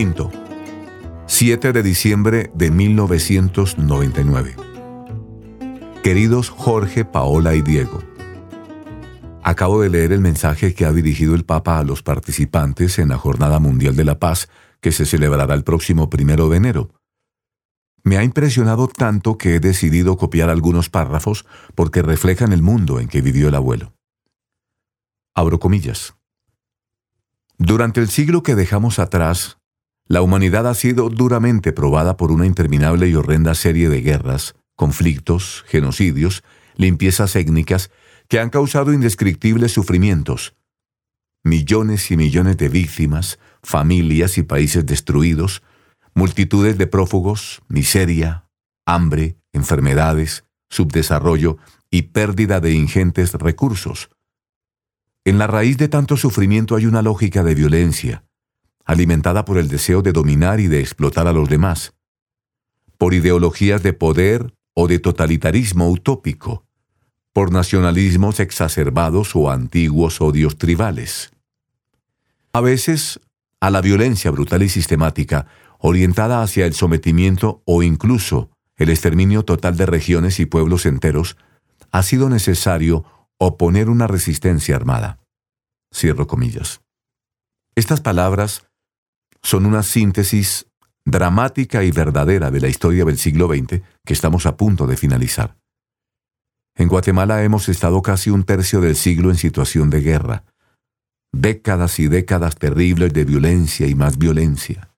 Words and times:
Quinto, 0.00 0.30
7 1.26 1.74
de 1.74 1.82
diciembre 1.82 2.50
de 2.54 2.70
1999. 2.70 4.56
Queridos 6.02 6.48
Jorge, 6.48 7.04
Paola 7.04 7.54
y 7.54 7.60
Diego, 7.60 8.02
acabo 9.42 9.82
de 9.82 9.90
leer 9.90 10.12
el 10.12 10.22
mensaje 10.22 10.72
que 10.72 10.86
ha 10.86 10.92
dirigido 10.92 11.34
el 11.34 11.44
Papa 11.44 11.78
a 11.78 11.84
los 11.84 12.02
participantes 12.02 12.98
en 12.98 13.10
la 13.10 13.18
Jornada 13.18 13.58
Mundial 13.58 13.94
de 13.94 14.04
la 14.04 14.18
Paz 14.18 14.48
que 14.80 14.90
se 14.90 15.04
celebrará 15.04 15.52
el 15.52 15.64
próximo 15.64 16.08
primero 16.08 16.48
de 16.48 16.56
enero. 16.56 16.94
Me 18.02 18.16
ha 18.16 18.24
impresionado 18.24 18.88
tanto 18.88 19.36
que 19.36 19.56
he 19.56 19.60
decidido 19.60 20.16
copiar 20.16 20.48
algunos 20.48 20.88
párrafos 20.88 21.44
porque 21.74 22.00
reflejan 22.00 22.54
el 22.54 22.62
mundo 22.62 23.00
en 23.00 23.08
que 23.08 23.20
vivió 23.20 23.48
el 23.48 23.54
abuelo. 23.54 23.92
Abro 25.34 25.60
comillas. 25.60 26.14
Durante 27.58 28.00
el 28.00 28.08
siglo 28.08 28.42
que 28.42 28.54
dejamos 28.54 28.98
atrás, 28.98 29.59
la 30.10 30.22
humanidad 30.22 30.66
ha 30.66 30.74
sido 30.74 31.08
duramente 31.08 31.72
probada 31.72 32.16
por 32.16 32.32
una 32.32 32.44
interminable 32.44 33.06
y 33.06 33.14
horrenda 33.14 33.54
serie 33.54 33.88
de 33.88 34.00
guerras, 34.00 34.56
conflictos, 34.74 35.64
genocidios, 35.68 36.42
limpiezas 36.74 37.36
étnicas 37.36 37.92
que 38.26 38.40
han 38.40 38.50
causado 38.50 38.92
indescriptibles 38.92 39.70
sufrimientos. 39.70 40.56
Millones 41.44 42.10
y 42.10 42.16
millones 42.16 42.56
de 42.56 42.68
víctimas, 42.68 43.38
familias 43.62 44.36
y 44.36 44.42
países 44.42 44.84
destruidos, 44.84 45.62
multitudes 46.12 46.76
de 46.76 46.88
prófugos, 46.88 47.62
miseria, 47.68 48.48
hambre, 48.86 49.36
enfermedades, 49.52 50.44
subdesarrollo 50.70 51.58
y 51.88 52.02
pérdida 52.02 52.58
de 52.58 52.72
ingentes 52.72 53.34
recursos. 53.34 54.10
En 55.24 55.38
la 55.38 55.46
raíz 55.46 55.78
de 55.78 55.86
tanto 55.86 56.16
sufrimiento 56.16 56.74
hay 56.74 56.86
una 56.86 57.00
lógica 57.00 57.44
de 57.44 57.54
violencia, 57.54 58.24
alimentada 58.90 59.44
por 59.44 59.56
el 59.56 59.68
deseo 59.68 60.02
de 60.02 60.10
dominar 60.10 60.58
y 60.58 60.66
de 60.66 60.80
explotar 60.80 61.28
a 61.28 61.32
los 61.32 61.48
demás, 61.48 61.94
por 62.98 63.14
ideologías 63.14 63.84
de 63.84 63.92
poder 63.92 64.52
o 64.74 64.88
de 64.88 64.98
totalitarismo 64.98 65.88
utópico, 65.88 66.66
por 67.32 67.52
nacionalismos 67.52 68.40
exacerbados 68.40 69.36
o 69.36 69.48
antiguos 69.48 70.20
odios 70.20 70.58
tribales. 70.58 71.30
A 72.52 72.60
veces, 72.60 73.20
a 73.60 73.70
la 73.70 73.80
violencia 73.80 74.32
brutal 74.32 74.64
y 74.64 74.68
sistemática, 74.68 75.46
orientada 75.78 76.42
hacia 76.42 76.66
el 76.66 76.74
sometimiento 76.74 77.62
o 77.66 77.84
incluso 77.84 78.50
el 78.74 78.90
exterminio 78.90 79.44
total 79.44 79.76
de 79.76 79.86
regiones 79.86 80.40
y 80.40 80.46
pueblos 80.46 80.84
enteros, 80.84 81.36
ha 81.92 82.02
sido 82.02 82.28
necesario 82.28 83.04
oponer 83.38 83.88
una 83.88 84.08
resistencia 84.08 84.74
armada. 84.74 85.20
Cierro 85.94 86.26
comillas. 86.26 86.80
Estas 87.76 88.00
palabras 88.00 88.69
son 89.42 89.66
una 89.66 89.82
síntesis 89.82 90.66
dramática 91.04 91.82
y 91.82 91.90
verdadera 91.90 92.50
de 92.50 92.60
la 92.60 92.68
historia 92.68 93.04
del 93.04 93.18
siglo 93.18 93.48
XX 93.48 93.82
que 94.04 94.12
estamos 94.12 94.46
a 94.46 94.56
punto 94.56 94.86
de 94.86 94.96
finalizar. 94.96 95.56
En 96.76 96.88
Guatemala 96.88 97.42
hemos 97.42 97.68
estado 97.68 98.00
casi 98.02 98.30
un 98.30 98.44
tercio 98.44 98.80
del 98.80 98.96
siglo 98.96 99.30
en 99.30 99.36
situación 99.36 99.90
de 99.90 100.00
guerra, 100.00 100.44
décadas 101.32 101.98
y 101.98 102.08
décadas 102.08 102.56
terribles 102.56 103.12
de 103.12 103.24
violencia 103.24 103.86
y 103.86 103.94
más 103.94 104.18
violencia, 104.18 104.90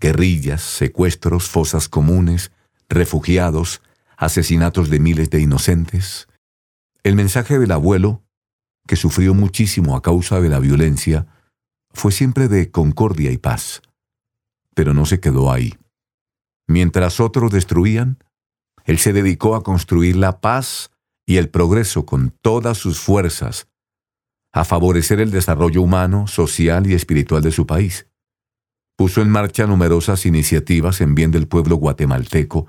guerrillas, 0.00 0.62
secuestros, 0.62 1.48
fosas 1.48 1.88
comunes, 1.88 2.52
refugiados, 2.88 3.82
asesinatos 4.16 4.90
de 4.90 4.98
miles 4.98 5.30
de 5.30 5.40
inocentes. 5.40 6.28
El 7.02 7.14
mensaje 7.14 7.58
del 7.58 7.72
abuelo, 7.72 8.22
que 8.86 8.96
sufrió 8.96 9.34
muchísimo 9.34 9.96
a 9.96 10.02
causa 10.02 10.40
de 10.40 10.48
la 10.48 10.58
violencia, 10.58 11.26
fue 11.92 12.12
siempre 12.12 12.48
de 12.48 12.70
concordia 12.70 13.30
y 13.30 13.38
paz. 13.38 13.82
Pero 14.74 14.94
no 14.94 15.06
se 15.06 15.20
quedó 15.20 15.52
ahí. 15.52 15.74
Mientras 16.66 17.20
otros 17.20 17.50
destruían, 17.50 18.18
él 18.84 18.98
se 18.98 19.12
dedicó 19.12 19.54
a 19.54 19.62
construir 19.62 20.16
la 20.16 20.40
paz 20.40 20.90
y 21.26 21.36
el 21.36 21.50
progreso 21.50 22.06
con 22.06 22.30
todas 22.42 22.78
sus 22.78 23.00
fuerzas, 23.00 23.68
a 24.52 24.64
favorecer 24.64 25.20
el 25.20 25.30
desarrollo 25.30 25.82
humano, 25.82 26.26
social 26.26 26.86
y 26.86 26.94
espiritual 26.94 27.42
de 27.42 27.52
su 27.52 27.66
país. 27.66 28.06
Puso 28.96 29.20
en 29.20 29.28
marcha 29.28 29.66
numerosas 29.66 30.26
iniciativas 30.26 31.00
en 31.00 31.14
bien 31.14 31.30
del 31.30 31.48
pueblo 31.48 31.76
guatemalteco, 31.76 32.66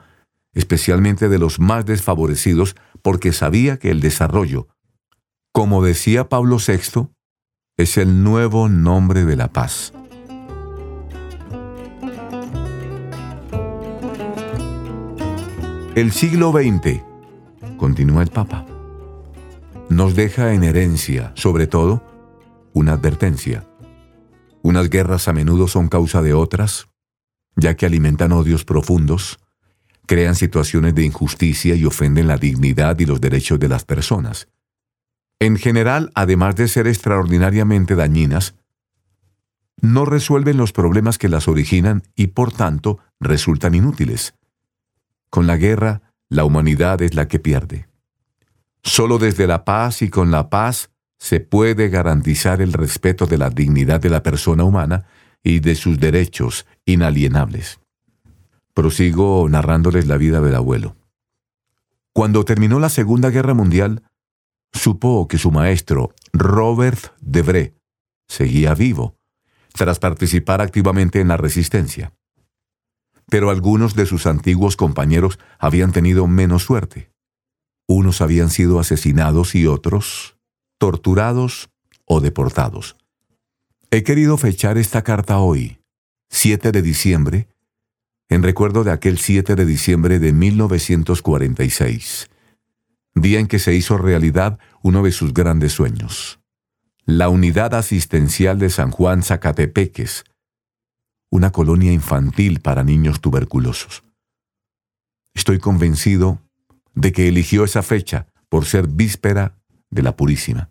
especialmente 0.53 1.29
de 1.29 1.39
los 1.39 1.59
más 1.59 1.85
desfavorecidos, 1.85 2.75
porque 3.01 3.31
sabía 3.31 3.77
que 3.77 3.89
el 3.89 4.01
desarrollo, 4.01 4.67
como 5.53 5.83
decía 5.83 6.29
Pablo 6.29 6.57
VI, 6.57 7.09
es 7.79 7.97
el 7.97 8.25
nuevo 8.25 8.67
nombre 8.67 9.23
de 9.23 9.37
la 9.37 9.53
paz. 9.53 9.93
El 15.95 16.11
siglo 16.11 16.51
XX, 16.51 17.01
continúa 17.77 18.21
el 18.23 18.31
Papa, 18.31 18.65
nos 19.87 20.13
deja 20.13 20.53
en 20.53 20.65
herencia, 20.65 21.31
sobre 21.35 21.67
todo, 21.67 22.03
una 22.73 22.91
advertencia. 22.91 23.65
Unas 24.61 24.89
guerras 24.89 25.29
a 25.29 25.33
menudo 25.33 25.69
son 25.69 25.87
causa 25.87 26.21
de 26.21 26.33
otras, 26.33 26.89
ya 27.55 27.77
que 27.77 27.85
alimentan 27.85 28.33
odios 28.33 28.65
profundos, 28.65 29.39
crean 30.05 30.35
situaciones 30.35 30.95
de 30.95 31.05
injusticia 31.05 31.75
y 31.75 31.85
ofenden 31.85 32.27
la 32.27 32.35
dignidad 32.35 32.99
y 32.99 33.05
los 33.05 33.21
derechos 33.21 33.57
de 33.57 33.69
las 33.69 33.85
personas. 33.85 34.49
En 35.39 35.57
general, 35.57 36.11
además 36.15 36.55
de 36.55 36.67
ser 36.67 36.87
extraordinariamente 36.87 37.95
dañinas, 37.95 38.55
no 39.81 40.03
resuelven 40.03 40.57
los 40.57 40.73
problemas 40.73 41.17
que 41.17 41.29
las 41.29 41.47
originan 41.47 42.03
y 42.15 42.27
por 42.27 42.51
tanto 42.51 42.99
resultan 43.19 43.75
inútiles. 43.75 44.33
Con 45.29 45.47
la 45.47 45.55
guerra, 45.55 46.01
la 46.27 46.43
humanidad 46.43 47.01
es 47.01 47.15
la 47.15 47.27
que 47.27 47.39
pierde. 47.39 47.87
Solo 48.83 49.17
desde 49.17 49.47
la 49.47 49.63
paz 49.63 50.01
y 50.01 50.09
con 50.09 50.31
la 50.31 50.49
paz 50.49 50.89
se 51.17 51.39
puede 51.39 51.89
garantizar 51.89 52.61
el 52.61 52.73
respeto 52.73 53.25
de 53.25 53.37
la 53.37 53.49
dignidad 53.49 54.01
de 54.01 54.09
la 54.09 54.23
persona 54.23 54.63
humana 54.63 55.05
y 55.43 55.59
de 55.59 55.75
sus 55.75 55.99
derechos 55.99 56.65
inalienables. 56.85 57.79
Prosigo 58.73 59.47
narrándoles 59.49 60.07
la 60.07 60.17
vida 60.17 60.41
del 60.41 60.55
abuelo. 60.55 60.95
Cuando 62.13 62.43
terminó 62.45 62.79
la 62.79 62.89
Segunda 62.89 63.29
Guerra 63.29 63.53
Mundial, 63.53 64.03
supo 64.73 65.27
que 65.27 65.37
su 65.37 65.51
maestro, 65.51 66.13
Robert 66.33 67.13
Debré, 67.21 67.75
seguía 68.27 68.75
vivo, 68.75 69.15
tras 69.73 69.99
participar 69.99 70.61
activamente 70.61 71.19
en 71.21 71.27
la 71.27 71.37
resistencia. 71.37 72.13
Pero 73.27 73.49
algunos 73.49 73.95
de 73.95 74.05
sus 74.05 74.25
antiguos 74.25 74.75
compañeros 74.75 75.39
habían 75.59 75.91
tenido 75.91 76.27
menos 76.27 76.63
suerte. 76.63 77.11
Unos 77.87 78.21
habían 78.21 78.49
sido 78.49 78.79
asesinados 78.79 79.55
y 79.55 79.67
otros 79.67 80.37
torturados 80.79 81.69
o 82.05 82.21
deportados. 82.21 82.95
He 83.91 84.03
querido 84.03 84.37
fechar 84.37 84.77
esta 84.77 85.03
carta 85.03 85.39
hoy, 85.39 85.79
7 86.29 86.71
de 86.71 86.81
diciembre, 86.81 87.47
en 88.29 88.43
recuerdo 88.43 88.83
de 88.83 88.91
aquel 88.91 89.17
7 89.17 89.55
de 89.55 89.65
diciembre 89.65 90.19
de 90.19 90.31
1946, 90.31 92.29
día 93.21 93.39
en 93.39 93.47
que 93.47 93.59
se 93.59 93.73
hizo 93.73 93.97
realidad 93.97 94.59
uno 94.81 95.03
de 95.03 95.11
sus 95.11 95.33
grandes 95.33 95.73
sueños. 95.73 96.39
La 97.05 97.29
Unidad 97.29 97.73
Asistencial 97.73 98.59
de 98.59 98.69
San 98.69 98.91
Juan 98.91 99.23
Zacatepeques, 99.23 100.23
una 101.31 101.51
colonia 101.51 101.91
infantil 101.91 102.59
para 102.59 102.83
niños 102.83 103.21
tuberculosos. 103.21 104.03
Estoy 105.33 105.59
convencido 105.59 106.41
de 106.95 107.11
que 107.11 107.27
eligió 107.27 107.63
esa 107.63 107.83
fecha 107.83 108.27
por 108.49 108.65
ser 108.65 108.87
víspera 108.87 109.57
de 109.89 110.03
la 110.03 110.15
Purísima. 110.15 110.69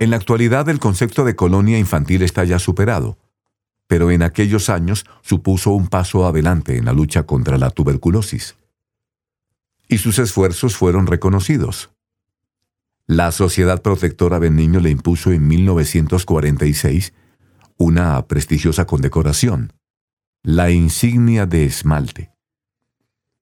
En 0.00 0.10
la 0.10 0.16
actualidad 0.16 0.68
el 0.68 0.80
concepto 0.80 1.24
de 1.24 1.36
colonia 1.36 1.78
infantil 1.78 2.22
está 2.22 2.42
ya 2.44 2.58
superado 2.58 3.18
pero 3.92 4.10
en 4.10 4.22
aquellos 4.22 4.70
años 4.70 5.04
supuso 5.20 5.72
un 5.72 5.86
paso 5.86 6.24
adelante 6.24 6.78
en 6.78 6.86
la 6.86 6.94
lucha 6.94 7.24
contra 7.24 7.58
la 7.58 7.68
tuberculosis. 7.68 8.56
Y 9.86 9.98
sus 9.98 10.18
esfuerzos 10.18 10.78
fueron 10.78 11.06
reconocidos. 11.06 11.90
La 13.06 13.30
Sociedad 13.32 13.82
Protectora 13.82 14.40
del 14.40 14.56
Niño 14.56 14.80
le 14.80 14.88
impuso 14.88 15.30
en 15.30 15.46
1946 15.46 17.12
una 17.76 18.26
prestigiosa 18.28 18.86
condecoración, 18.86 19.74
la 20.42 20.70
insignia 20.70 21.44
de 21.44 21.66
esmalte. 21.66 22.30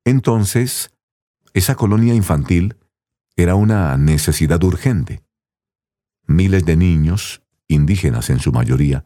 Entonces, 0.05 0.91
esa 1.55 1.77
colonia 1.77 2.15
infantil 2.15 2.75
era 3.37 3.55
una 3.55 3.97
necesidad 3.97 4.65
urgente. 4.65 5.23
Miles 6.27 6.65
de 6.65 6.75
niños, 6.75 7.41
indígenas 7.69 8.31
en 8.31 8.41
su 8.41 8.51
mayoría, 8.51 9.05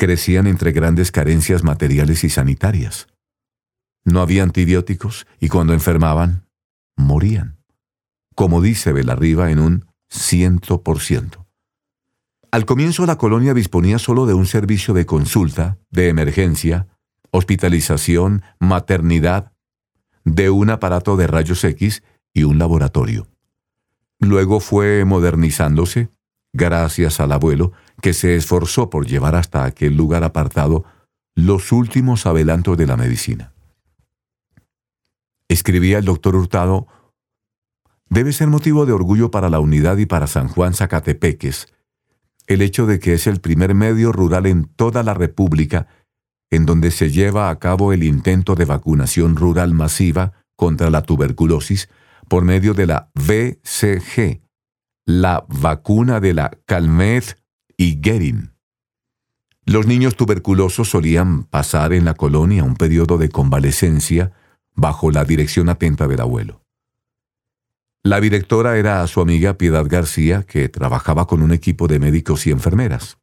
crecían 0.00 0.46
entre 0.46 0.72
grandes 0.72 1.12
carencias 1.12 1.62
materiales 1.62 2.24
y 2.24 2.30
sanitarias. 2.30 3.06
No 4.02 4.22
había 4.22 4.42
antibióticos 4.42 5.26
y 5.38 5.48
cuando 5.48 5.74
enfermaban, 5.74 6.46
morían. 6.96 7.58
Como 8.34 8.62
dice 8.62 8.94
Belarriba 8.94 9.50
en 9.50 9.58
un 9.58 9.84
100%. 10.10 11.46
Al 12.50 12.64
comienzo 12.64 13.04
la 13.04 13.18
colonia 13.18 13.52
disponía 13.52 13.98
solo 13.98 14.24
de 14.24 14.32
un 14.32 14.46
servicio 14.46 14.94
de 14.94 15.04
consulta, 15.04 15.76
de 15.90 16.08
emergencia, 16.08 16.88
hospitalización, 17.30 18.42
maternidad, 18.58 19.52
de 20.24 20.48
un 20.48 20.70
aparato 20.70 21.18
de 21.18 21.26
rayos 21.26 21.62
X 21.62 22.02
y 22.32 22.44
un 22.44 22.58
laboratorio. 22.58 23.28
Luego 24.18 24.60
fue 24.60 25.04
modernizándose, 25.04 26.08
gracias 26.54 27.20
al 27.20 27.32
abuelo, 27.32 27.72
que 28.00 28.12
se 28.12 28.36
esforzó 28.36 28.90
por 28.90 29.06
llevar 29.06 29.34
hasta 29.34 29.64
aquel 29.64 29.96
lugar 29.96 30.24
apartado 30.24 30.84
los 31.34 31.72
últimos 31.72 32.26
adelantos 32.26 32.76
de 32.76 32.86
la 32.86 32.96
medicina. 32.96 33.52
Escribía 35.48 35.98
el 35.98 36.04
doctor 36.04 36.36
Hurtado, 36.36 36.86
debe 38.08 38.32
ser 38.32 38.48
motivo 38.48 38.86
de 38.86 38.92
orgullo 38.92 39.30
para 39.30 39.50
la 39.50 39.60
unidad 39.60 39.96
y 39.98 40.06
para 40.06 40.26
San 40.26 40.48
Juan 40.48 40.74
Zacatepeques 40.74 41.68
el 42.50 42.62
hecho 42.62 42.86
de 42.86 42.98
que 42.98 43.14
es 43.14 43.28
el 43.28 43.40
primer 43.40 43.76
medio 43.76 44.10
rural 44.10 44.44
en 44.46 44.64
toda 44.64 45.04
la 45.04 45.14
República 45.14 45.86
en 46.50 46.66
donde 46.66 46.90
se 46.90 47.10
lleva 47.10 47.48
a 47.48 47.58
cabo 47.60 47.92
el 47.92 48.02
intento 48.02 48.56
de 48.56 48.64
vacunación 48.64 49.36
rural 49.36 49.72
masiva 49.72 50.32
contra 50.56 50.90
la 50.90 51.02
tuberculosis 51.02 51.88
por 52.28 52.44
medio 52.44 52.74
de 52.74 52.86
la 52.86 53.10
VCG, 53.14 54.42
la 55.06 55.44
vacuna 55.48 56.18
de 56.18 56.34
la 56.34 56.50
Calmeth 56.66 57.39
y 57.80 57.98
Gerin. 58.02 58.52
Los 59.64 59.86
niños 59.86 60.14
tuberculosos 60.14 60.90
solían 60.90 61.44
pasar 61.44 61.94
en 61.94 62.04
la 62.04 62.12
colonia 62.12 62.62
un 62.62 62.76
periodo 62.76 63.16
de 63.16 63.30
convalecencia 63.30 64.32
bajo 64.74 65.10
la 65.10 65.24
dirección 65.24 65.70
atenta 65.70 66.06
del 66.06 66.20
abuelo. 66.20 66.62
La 68.02 68.20
directora 68.20 68.76
era 68.76 69.06
su 69.06 69.22
amiga 69.22 69.56
Piedad 69.56 69.86
García, 69.88 70.42
que 70.42 70.68
trabajaba 70.68 71.26
con 71.26 71.40
un 71.40 71.52
equipo 71.52 71.88
de 71.88 71.98
médicos 72.00 72.46
y 72.46 72.50
enfermeras. 72.50 73.16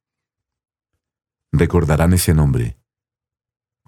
Recordarán 1.51 2.13
ese 2.13 2.33
nombre. 2.33 2.79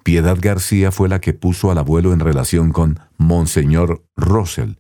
Piedad 0.04 0.38
García 0.40 0.92
fue 0.92 1.10
la 1.10 1.20
que 1.20 1.34
puso 1.34 1.72
al 1.72 1.80
abuelo 1.80 2.14
en 2.14 2.20
relación 2.20 2.72
con 2.74 3.00
Monseñor 3.18 4.06
Russell, 4.16 4.74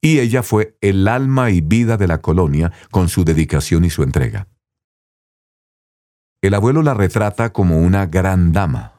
y 0.00 0.18
ella 0.18 0.42
fue 0.42 0.76
el 0.80 1.06
alma 1.06 1.52
y 1.52 1.60
vida 1.60 1.96
de 1.96 2.08
la 2.08 2.20
colonia 2.20 2.72
con 2.90 3.08
su 3.08 3.24
dedicación 3.24 3.84
y 3.84 3.90
su 3.90 4.02
entrega. 4.02 4.48
El 6.42 6.54
abuelo 6.54 6.82
la 6.82 6.94
retrata 6.94 7.52
como 7.52 7.80
una 7.80 8.06
gran 8.06 8.52
dama, 8.52 8.92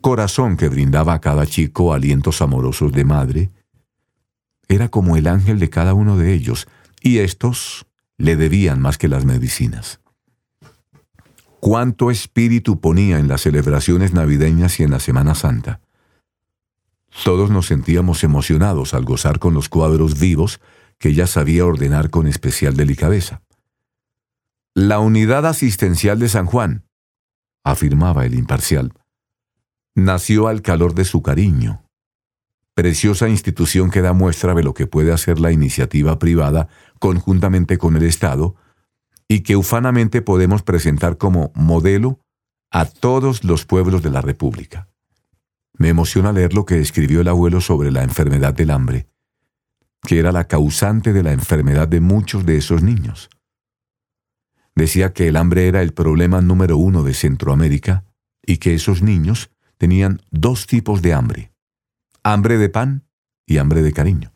corazón 0.00 0.56
que 0.56 0.68
brindaba 0.68 1.14
a 1.14 1.20
cada 1.20 1.46
chico 1.46 1.92
alientos 1.92 2.42
amorosos 2.42 2.92
de 2.92 3.04
madre, 3.04 3.50
era 4.68 4.88
como 4.88 5.16
el 5.16 5.26
ángel 5.26 5.58
de 5.58 5.70
cada 5.70 5.94
uno 5.94 6.16
de 6.16 6.32
ellos, 6.32 6.68
y 7.00 7.18
estos 7.18 7.86
le 8.18 8.36
debían 8.36 8.80
más 8.80 8.98
que 8.98 9.08
las 9.08 9.24
medicinas. 9.24 10.00
Cuánto 11.58 12.10
espíritu 12.10 12.80
ponía 12.80 13.18
en 13.18 13.28
las 13.28 13.42
celebraciones 13.42 14.12
navideñas 14.12 14.78
y 14.80 14.82
en 14.82 14.90
la 14.90 15.00
Semana 15.00 15.34
Santa. 15.34 15.80
Todos 17.24 17.50
nos 17.50 17.66
sentíamos 17.66 18.24
emocionados 18.24 18.94
al 18.94 19.04
gozar 19.04 19.38
con 19.38 19.54
los 19.54 19.68
cuadros 19.68 20.20
vivos 20.20 20.60
que 20.98 21.08
ella 21.08 21.26
sabía 21.26 21.66
ordenar 21.66 22.10
con 22.10 22.26
especial 22.28 22.76
delicadeza. 22.76 23.42
La 24.74 25.00
unidad 25.00 25.46
asistencial 25.46 26.20
de 26.20 26.28
San 26.28 26.46
Juan, 26.46 26.84
afirmaba 27.64 28.24
el 28.24 28.34
imparcial, 28.34 28.92
nació 29.96 30.46
al 30.46 30.62
calor 30.62 30.94
de 30.94 31.04
su 31.04 31.22
cariño, 31.22 31.82
preciosa 32.74 33.28
institución 33.28 33.90
que 33.90 34.00
da 34.00 34.12
muestra 34.12 34.54
de 34.54 34.62
lo 34.62 34.72
que 34.72 34.86
puede 34.86 35.12
hacer 35.12 35.40
la 35.40 35.50
iniciativa 35.50 36.20
privada 36.20 36.68
conjuntamente 37.00 37.78
con 37.78 37.96
el 37.96 38.04
Estado 38.04 38.54
y 39.26 39.40
que 39.40 39.56
ufanamente 39.56 40.22
podemos 40.22 40.62
presentar 40.62 41.18
como 41.18 41.50
modelo 41.56 42.20
a 42.70 42.84
todos 42.84 43.42
los 43.42 43.66
pueblos 43.66 44.04
de 44.04 44.10
la 44.10 44.20
República. 44.20 44.88
Me 45.78 45.88
emociona 45.88 46.30
leer 46.30 46.54
lo 46.54 46.64
que 46.64 46.78
escribió 46.78 47.22
el 47.22 47.28
abuelo 47.28 47.60
sobre 47.60 47.90
la 47.90 48.04
enfermedad 48.04 48.54
del 48.54 48.70
hambre, 48.70 49.08
que 50.02 50.20
era 50.20 50.30
la 50.30 50.44
causante 50.44 51.12
de 51.12 51.24
la 51.24 51.32
enfermedad 51.32 51.88
de 51.88 52.00
muchos 52.00 52.46
de 52.46 52.56
esos 52.56 52.84
niños. 52.84 53.30
Decía 54.74 55.12
que 55.12 55.28
el 55.28 55.36
hambre 55.36 55.68
era 55.68 55.82
el 55.82 55.92
problema 55.92 56.40
número 56.40 56.76
uno 56.76 57.02
de 57.02 57.14
Centroamérica 57.14 58.04
y 58.44 58.58
que 58.58 58.74
esos 58.74 59.02
niños 59.02 59.50
tenían 59.78 60.20
dos 60.30 60.66
tipos 60.66 61.02
de 61.02 61.14
hambre 61.14 61.50
hambre 62.22 62.58
de 62.58 62.68
pan 62.68 63.06
y 63.46 63.58
hambre 63.58 63.82
de 63.82 63.92
cariño. 63.92 64.32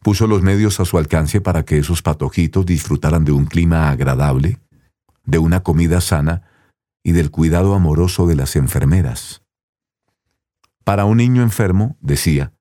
Puso 0.00 0.26
los 0.26 0.42
medios 0.42 0.80
a 0.80 0.84
su 0.84 0.98
alcance 0.98 1.40
para 1.40 1.64
que 1.64 1.78
esos 1.78 2.02
patojitos 2.02 2.66
disfrutaran 2.66 3.24
de 3.24 3.32
un 3.32 3.46
clima 3.46 3.90
agradable, 3.90 4.58
de 5.24 5.38
una 5.38 5.62
comida 5.62 6.00
sana 6.00 6.42
y 7.02 7.12
del 7.12 7.30
cuidado 7.30 7.74
amoroso 7.74 8.26
de 8.26 8.34
las 8.34 8.56
enfermeras. 8.56 9.42
Para 10.84 11.04
un 11.04 11.18
niño 11.18 11.42
enfermo, 11.42 11.96
decía, 12.00 12.52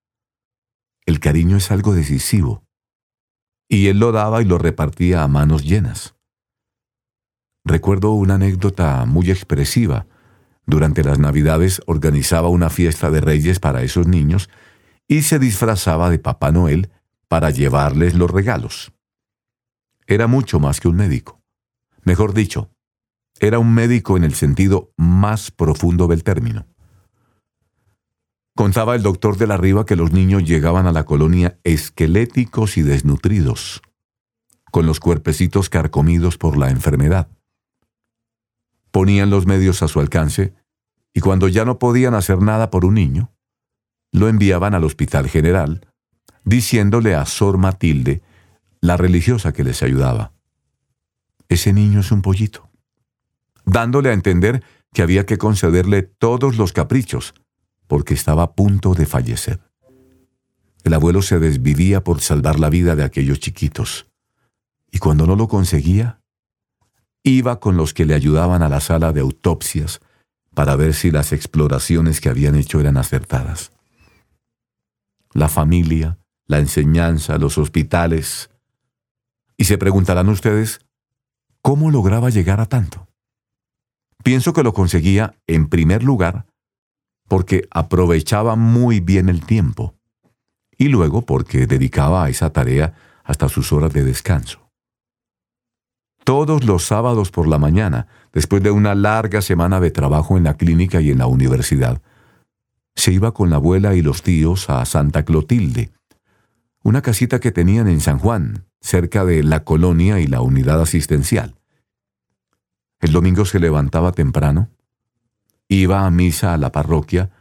el 1.06 1.20
cariño 1.20 1.58
es 1.58 1.72
algo 1.72 1.94
decisivo, 1.94 2.64
y 3.68 3.88
él 3.88 4.00
lo 4.00 4.12
daba 4.12 4.42
y 4.42 4.46
lo 4.46 4.58
repartía 4.58 5.24
a 5.24 5.28
manos 5.28 5.64
llenas. 5.64 6.16
Recuerdo 7.66 8.12
una 8.12 8.36
anécdota 8.36 9.06
muy 9.06 9.30
expresiva 9.30 10.06
durante 10.70 11.04
las 11.04 11.18
Navidades 11.18 11.82
organizaba 11.88 12.48
una 12.48 12.70
fiesta 12.70 13.10
de 13.10 13.22
reyes 13.22 13.60
para 13.60 13.82
esos 13.82 14.06
niños 14.06 14.52
y 15.08 15.24
se 15.24 15.40
disfrazaba 15.40 16.12
de 16.12 16.20
Papá 16.20 16.52
Noel 16.52 16.92
para 17.28 17.50
llevarles 17.50 18.14
los 18.14 18.30
regalos. 18.30 18.94
Era 20.06 20.28
mucho 20.28 20.60
más 20.60 20.80
que 20.80 20.88
un 20.88 20.96
médico. 20.96 21.42
Mejor 22.04 22.36
dicho, 22.36 22.70
era 23.40 23.58
un 23.58 23.74
médico 23.74 24.16
en 24.16 24.24
el 24.24 24.36
sentido 24.36 24.94
más 24.96 25.50
profundo 25.50 26.06
del 26.06 26.24
término. 26.24 26.68
Contaba 28.56 28.94
el 28.94 29.02
doctor 29.02 29.38
de 29.38 29.48
la 29.48 29.58
Riva 29.58 29.88
que 29.88 29.96
los 29.96 30.12
niños 30.12 30.44
llegaban 30.44 30.86
a 30.86 30.92
la 30.92 31.04
colonia 31.04 31.58
esqueléticos 31.64 32.78
y 32.78 32.84
desnutridos, 32.84 33.82
con 34.72 34.86
los 34.86 35.00
cuerpecitos 35.00 35.68
carcomidos 35.68 36.38
por 36.38 36.58
la 36.58 36.70
enfermedad 36.70 37.28
ponían 38.92 39.30
los 39.30 39.46
medios 39.46 39.84
a 39.84 39.88
su 39.88 40.00
alcance 40.00 40.54
y 41.14 41.22
cuando 41.22 41.48
ya 41.48 41.66
no 41.66 41.80
podían 41.80 42.14
hacer 42.14 42.42
nada 42.42 42.70
por 42.70 42.86
un 42.86 42.96
niño, 42.96 43.32
lo 44.12 44.28
enviaban 44.28 44.74
al 44.74 44.84
hospital 44.84 45.28
general, 45.28 45.88
diciéndole 46.44 47.16
a 47.16 47.26
Sor 47.26 47.58
Matilde, 47.58 48.22
la 48.82 48.98
religiosa 48.98 49.52
que 49.54 49.64
les 49.64 49.84
ayudaba, 49.84 50.34
ese 51.50 51.74
niño 51.74 52.00
es 52.00 52.12
un 52.12 52.22
pollito, 52.22 52.70
dándole 53.66 54.10
a 54.10 54.14
entender 54.14 54.64
que 54.94 55.02
había 55.02 55.26
que 55.26 55.38
concederle 55.38 56.04
todos 56.04 56.58
los 56.58 56.74
caprichos, 56.74 57.34
porque 57.88 58.14
estaba 58.14 58.44
a 58.44 58.54
punto 58.54 58.94
de 58.94 59.06
fallecer. 59.06 59.60
El 60.84 60.94
abuelo 60.94 61.22
se 61.22 61.40
desvivía 61.40 62.04
por 62.04 62.22
salvar 62.22 62.60
la 62.60 62.70
vida 62.70 62.96
de 62.96 63.04
aquellos 63.04 63.40
chiquitos, 63.40 64.12
y 64.92 65.00
cuando 65.00 65.28
no 65.28 65.36
lo 65.36 65.48
conseguía, 65.48 66.19
Iba 67.24 67.60
con 67.60 67.76
los 67.76 67.94
que 67.94 68.06
le 68.06 68.14
ayudaban 68.14 68.64
a 68.64 68.70
la 68.70 68.80
sala 68.80 69.12
de 69.12 69.22
autopsias 69.22 70.00
para 70.54 70.76
ver 70.76 70.94
si 70.94 71.12
las 71.12 71.34
exploraciones 71.34 72.22
que 72.22 72.30
habían 72.30 72.56
hecho 72.56 72.80
eran 72.80 72.98
acertadas. 72.98 73.72
La 75.34 75.50
familia, 75.50 76.18
la 76.48 76.60
enseñanza, 76.60 77.38
los 77.38 77.58
hospitales. 77.58 78.50
Y 79.58 79.66
se 79.66 79.78
preguntarán 79.78 80.30
ustedes, 80.30 80.80
¿cómo 81.62 81.92
lograba 81.92 82.30
llegar 82.30 82.62
a 82.62 82.66
tanto? 82.66 83.08
Pienso 84.24 84.54
que 84.54 84.64
lo 84.64 84.74
conseguía, 84.74 85.36
en 85.46 85.68
primer 85.68 86.04
lugar, 86.04 86.46
porque 87.28 87.68
aprovechaba 87.70 88.56
muy 88.56 89.02
bien 89.02 89.30
el 89.30 89.46
tiempo, 89.46 89.96
y 90.78 90.88
luego 90.88 91.22
porque 91.26 91.68
dedicaba 91.68 92.26
a 92.26 92.30
esa 92.30 92.50
tarea 92.52 92.96
hasta 93.24 93.50
sus 93.50 93.72
horas 93.72 93.94
de 93.94 94.04
descanso 94.04 94.69
todos 96.30 96.64
los 96.64 96.86
sábados 96.86 97.32
por 97.32 97.48
la 97.48 97.58
mañana, 97.58 98.06
después 98.32 98.62
de 98.62 98.70
una 98.70 98.94
larga 98.94 99.42
semana 99.42 99.80
de 99.80 99.90
trabajo 99.90 100.38
en 100.38 100.44
la 100.44 100.58
clínica 100.58 101.02
y 101.02 101.10
en 101.10 101.18
la 101.18 101.26
universidad. 101.26 102.04
Se 102.96 103.12
iba 103.12 103.34
con 103.34 103.50
la 103.50 103.56
abuela 103.56 103.96
y 103.96 104.04
los 104.04 104.22
tíos 104.22 104.70
a 104.70 104.86
Santa 104.86 105.26
Clotilde, 105.26 105.92
una 106.84 107.02
casita 107.02 107.40
que 107.40 107.52
tenían 107.52 107.88
en 107.88 108.00
San 108.00 108.20
Juan, 108.20 108.68
cerca 108.80 109.26
de 109.26 109.42
la 109.42 109.64
colonia 109.64 110.20
y 110.20 110.28
la 110.28 110.42
unidad 110.42 110.80
asistencial. 110.80 111.56
El 113.00 113.12
domingo 113.12 113.44
se 113.46 113.60
levantaba 113.60 114.12
temprano, 114.12 114.70
iba 115.68 116.06
a 116.06 116.12
misa 116.12 116.54
a 116.54 116.58
la 116.58 116.72
parroquia 116.72 117.32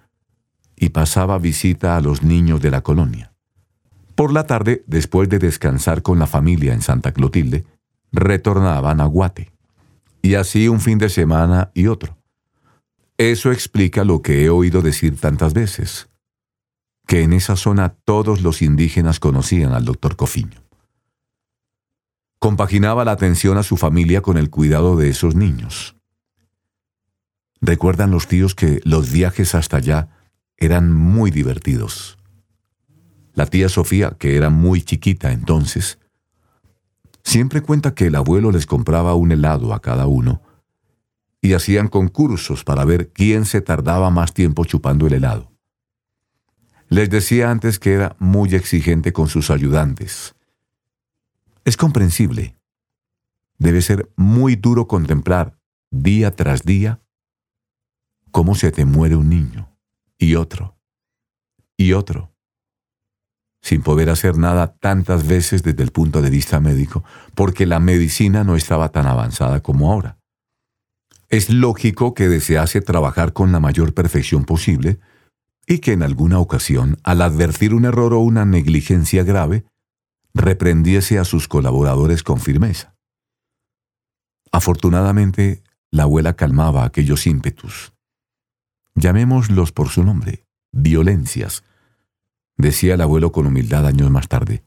y 0.76 0.88
pasaba 0.88 1.38
visita 1.38 1.98
a 1.98 2.00
los 2.00 2.22
niños 2.22 2.62
de 2.62 2.70
la 2.70 2.80
colonia. 2.80 3.34
Por 4.14 4.32
la 4.32 4.46
tarde, 4.46 4.82
después 4.86 5.28
de 5.28 5.38
descansar 5.38 6.00
con 6.00 6.18
la 6.18 6.26
familia 6.26 6.72
en 6.72 6.80
Santa 6.80 7.12
Clotilde, 7.12 7.66
retornaban 8.12 9.00
a 9.00 9.06
Guate. 9.06 9.52
Y 10.22 10.34
así 10.34 10.68
un 10.68 10.80
fin 10.80 10.98
de 10.98 11.08
semana 11.08 11.70
y 11.74 11.86
otro. 11.86 12.16
Eso 13.16 13.50
explica 13.50 14.04
lo 14.04 14.22
que 14.22 14.44
he 14.44 14.50
oído 14.50 14.80
decir 14.82 15.18
tantas 15.18 15.52
veces, 15.52 16.08
que 17.06 17.22
en 17.22 17.32
esa 17.32 17.56
zona 17.56 17.88
todos 17.88 18.42
los 18.42 18.62
indígenas 18.62 19.18
conocían 19.18 19.72
al 19.72 19.84
doctor 19.84 20.16
Cofiño. 20.16 20.62
compaginaba 22.38 23.04
la 23.04 23.10
atención 23.10 23.58
a 23.58 23.64
su 23.64 23.76
familia 23.76 24.22
con 24.22 24.38
el 24.38 24.48
cuidado 24.48 24.96
de 24.96 25.08
esos 25.08 25.34
niños. 25.34 25.96
Recuerdan 27.60 28.12
los 28.12 28.28
tíos 28.28 28.54
que 28.54 28.80
los 28.84 29.10
viajes 29.10 29.56
hasta 29.56 29.78
allá 29.78 30.10
eran 30.56 30.92
muy 30.92 31.32
divertidos. 31.32 32.16
La 33.34 33.46
tía 33.46 33.68
Sofía, 33.68 34.16
que 34.18 34.36
era 34.36 34.50
muy 34.50 34.82
chiquita 34.82 35.32
entonces, 35.32 35.98
siempre 37.28 37.60
cuenta 37.60 37.94
que 37.94 38.06
el 38.06 38.14
abuelo 38.14 38.50
les 38.50 38.64
compraba 38.64 39.14
un 39.14 39.32
helado 39.32 39.74
a 39.74 39.80
cada 39.80 40.06
uno 40.06 40.42
y 41.42 41.52
hacían 41.52 41.88
concursos 41.88 42.64
para 42.64 42.86
ver 42.86 43.12
quién 43.12 43.44
se 43.44 43.60
tardaba 43.60 44.10
más 44.10 44.32
tiempo 44.32 44.64
chupando 44.64 45.06
el 45.06 45.12
helado. 45.12 45.52
Les 46.88 47.10
decía 47.10 47.50
antes 47.50 47.78
que 47.78 47.92
era 47.92 48.16
muy 48.18 48.54
exigente 48.54 49.12
con 49.12 49.28
sus 49.28 49.50
ayudantes. 49.50 50.34
Es 51.66 51.76
comprensible. 51.76 52.56
Debe 53.58 53.82
ser 53.82 54.10
muy 54.16 54.56
duro 54.56 54.88
contemplar, 54.88 55.58
día 55.90 56.34
tras 56.34 56.62
día, 56.62 57.02
cómo 58.30 58.54
se 58.54 58.72
te 58.72 58.86
muere 58.86 59.16
un 59.16 59.28
niño, 59.28 59.76
y 60.16 60.36
otro, 60.36 60.78
y 61.76 61.92
otro, 61.92 62.32
sin 63.68 63.82
poder 63.82 64.08
hacer 64.08 64.38
nada 64.38 64.74
tantas 64.80 65.26
veces 65.26 65.62
desde 65.62 65.82
el 65.82 65.92
punto 65.92 66.22
de 66.22 66.30
vista 66.30 66.58
médico, 66.58 67.04
porque 67.34 67.66
la 67.66 67.80
medicina 67.80 68.42
no 68.42 68.56
estaba 68.56 68.88
tan 68.88 69.06
avanzada 69.06 69.60
como 69.62 69.92
ahora. 69.92 70.16
Es 71.28 71.50
lógico 71.50 72.14
que 72.14 72.28
desease 72.28 72.80
trabajar 72.80 73.34
con 73.34 73.52
la 73.52 73.60
mayor 73.60 73.92
perfección 73.92 74.44
posible 74.46 74.98
y 75.66 75.80
que 75.80 75.92
en 75.92 76.02
alguna 76.02 76.38
ocasión, 76.38 76.96
al 77.02 77.20
advertir 77.20 77.74
un 77.74 77.84
error 77.84 78.14
o 78.14 78.20
una 78.20 78.46
negligencia 78.46 79.22
grave, 79.22 79.66
reprendiese 80.32 81.18
a 81.18 81.24
sus 81.24 81.46
colaboradores 81.46 82.22
con 82.22 82.40
firmeza. 82.40 82.94
Afortunadamente, 84.50 85.62
la 85.90 86.04
abuela 86.04 86.32
calmaba 86.34 86.84
aquellos 86.84 87.26
ímpetus. 87.26 87.92
Llamémoslos 88.94 89.72
por 89.72 89.90
su 89.90 90.04
nombre, 90.04 90.46
violencias, 90.72 91.64
decía 92.58 92.94
el 92.94 93.00
abuelo 93.00 93.32
con 93.32 93.46
humildad 93.46 93.86
años 93.86 94.10
más 94.10 94.28
tarde. 94.28 94.64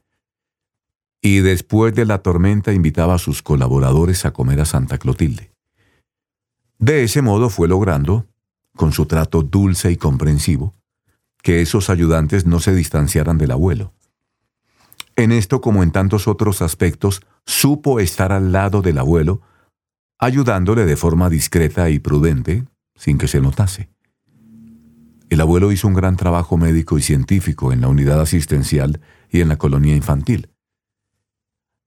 Y 1.20 1.38
después 1.38 1.94
de 1.94 2.04
la 2.04 2.18
tormenta 2.18 2.72
invitaba 2.72 3.14
a 3.14 3.18
sus 3.18 3.42
colaboradores 3.42 4.24
a 4.24 4.32
comer 4.32 4.60
a 4.60 4.64
Santa 4.64 4.98
Clotilde. 4.98 5.52
De 6.78 7.04
ese 7.04 7.22
modo 7.22 7.48
fue 7.48 7.68
logrando, 7.68 8.26
con 8.74 8.92
su 8.92 9.06
trato 9.06 9.42
dulce 9.42 9.92
y 9.92 9.96
comprensivo, 9.96 10.74
que 11.42 11.60
esos 11.60 11.90
ayudantes 11.90 12.46
no 12.46 12.58
se 12.58 12.74
distanciaran 12.74 13.38
del 13.38 13.52
abuelo. 13.52 13.92
En 15.14 15.30
esto, 15.30 15.60
como 15.60 15.82
en 15.82 15.92
tantos 15.92 16.26
otros 16.26 16.62
aspectos, 16.62 17.20
supo 17.44 18.00
estar 18.00 18.32
al 18.32 18.50
lado 18.50 18.82
del 18.82 18.98
abuelo, 18.98 19.42
ayudándole 20.18 20.86
de 20.86 20.96
forma 20.96 21.28
discreta 21.28 21.90
y 21.90 21.98
prudente, 21.98 22.64
sin 22.96 23.18
que 23.18 23.28
se 23.28 23.40
notase. 23.40 23.90
El 25.32 25.40
abuelo 25.40 25.72
hizo 25.72 25.88
un 25.88 25.94
gran 25.94 26.18
trabajo 26.18 26.58
médico 26.58 26.98
y 26.98 27.02
científico 27.02 27.72
en 27.72 27.80
la 27.80 27.88
unidad 27.88 28.20
asistencial 28.20 29.00
y 29.30 29.40
en 29.40 29.48
la 29.48 29.56
colonia 29.56 29.96
infantil. 29.96 30.50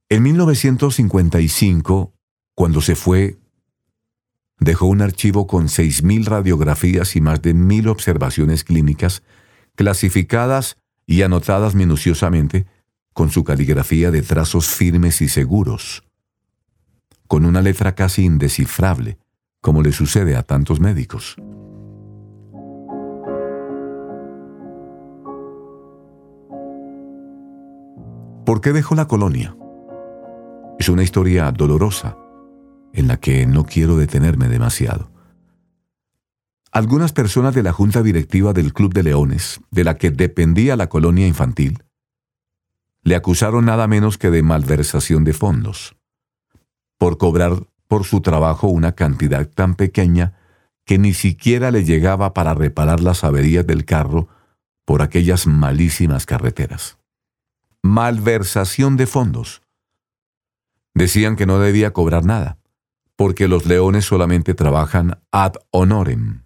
En 0.09 0.23
1955, 0.23 2.11
cuando 2.55 2.81
se 2.81 2.95
fue, 2.95 3.37
dejó 4.59 4.87
un 4.87 5.03
archivo 5.03 5.45
con 5.45 5.67
6.000 5.67 6.25
radiografías 6.25 7.15
y 7.15 7.21
más 7.21 7.43
de 7.43 7.53
1.000 7.53 7.87
observaciones 7.87 8.63
clínicas 8.63 9.21
clasificadas 9.75 10.77
y 11.05 11.21
anotadas 11.21 11.75
minuciosamente 11.75 12.65
con 13.13 13.29
su 13.29 13.43
caligrafía 13.43 14.09
de 14.09 14.23
trazos 14.23 14.69
firmes 14.69 15.21
y 15.21 15.29
seguros, 15.29 16.03
con 17.27 17.45
una 17.45 17.61
letra 17.61 17.93
casi 17.93 18.25
indescifrable, 18.25 19.19
como 19.61 19.83
le 19.83 19.91
sucede 19.91 20.35
a 20.35 20.41
tantos 20.41 20.79
médicos. 20.79 21.37
¿Por 28.45 28.61
qué 28.61 28.73
dejó 28.73 28.93
la 28.93 29.07
colonia? 29.07 29.57
Es 30.77 30.87
una 30.89 31.01
historia 31.01 31.51
dolorosa 31.51 32.15
en 32.93 33.07
la 33.07 33.17
que 33.17 33.47
no 33.47 33.65
quiero 33.65 33.97
detenerme 33.97 34.47
demasiado. 34.47 35.11
Algunas 36.71 37.11
personas 37.11 37.55
de 37.55 37.63
la 37.63 37.73
junta 37.73 38.03
directiva 38.03 38.53
del 38.53 38.71
Club 38.71 38.93
de 38.93 39.01
Leones, 39.01 39.61
de 39.71 39.83
la 39.83 39.95
que 39.95 40.11
dependía 40.11 40.75
la 40.75 40.89
colonia 40.89 41.25
infantil, 41.25 41.83
le 43.01 43.15
acusaron 43.15 43.65
nada 43.65 43.87
menos 43.87 44.19
que 44.19 44.29
de 44.29 44.43
malversación 44.43 45.23
de 45.23 45.33
fondos, 45.33 45.95
por 46.99 47.17
cobrar 47.17 47.65
por 47.87 48.03
su 48.03 48.21
trabajo 48.21 48.67
una 48.67 48.91
cantidad 48.91 49.49
tan 49.49 49.73
pequeña 49.73 50.37
que 50.85 50.99
ni 50.99 51.15
siquiera 51.15 51.71
le 51.71 51.83
llegaba 51.83 52.35
para 52.35 52.53
reparar 52.53 52.99
las 52.99 53.23
averías 53.23 53.65
del 53.65 53.85
carro 53.85 54.27
por 54.85 55.01
aquellas 55.01 55.47
malísimas 55.47 56.27
carreteras. 56.27 56.99
Malversación 57.85 58.97
de 58.97 59.05
fondos. 59.05 59.61
Decían 60.95 61.35
que 61.35 61.45
no 61.45 61.59
debía 61.59 61.93
cobrar 61.93 62.25
nada, 62.25 62.57
porque 63.15 63.47
los 63.47 63.67
leones 63.67 64.05
solamente 64.05 64.55
trabajan 64.55 65.19
ad 65.31 65.53
honorem 65.69 66.45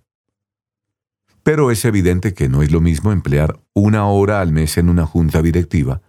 pero 1.44 1.72
es 1.72 1.84
evidente 1.86 2.34
que 2.34 2.50
no 2.50 2.62
es 2.62 2.72
lo 2.72 2.82
mismo 2.82 3.12
emplear 3.12 3.60
una 3.74 4.06
hora 4.06 4.42
al 4.42 4.52
mes 4.52 4.78
en 4.78 4.90
una 4.90 5.06
junta 5.06 5.42
directiva 5.42 6.02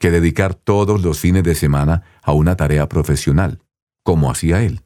que 0.00 0.10
dedicar 0.10 0.54
todos 0.54 1.02
los 1.02 1.20
fines 1.20 1.44
de 1.44 1.54
semana 1.54 2.02
a 2.22 2.32
una 2.32 2.56
tarea 2.56 2.88
profesional, 2.88 3.60
como 4.02 4.30
hacía 4.30 4.62
él. 4.62 4.80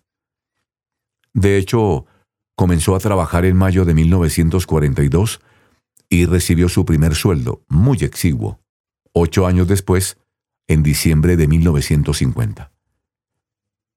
De 1.33 1.57
hecho, 1.57 2.07
comenzó 2.55 2.95
a 2.95 2.99
trabajar 2.99 3.45
en 3.45 3.57
mayo 3.57 3.85
de 3.85 3.95
1942 3.95 5.41
y 6.09 6.27
recibió 6.27 6.69
su 6.69 6.85
primer 6.85 7.15
sueldo, 7.15 7.63
muy 7.69 7.99
exiguo, 7.99 8.62
ocho 9.13 9.47
años 9.47 9.69
después, 9.69 10.19
en 10.69 10.83
diciembre 10.83 11.37
de 11.37 11.49
1950. 11.49 12.73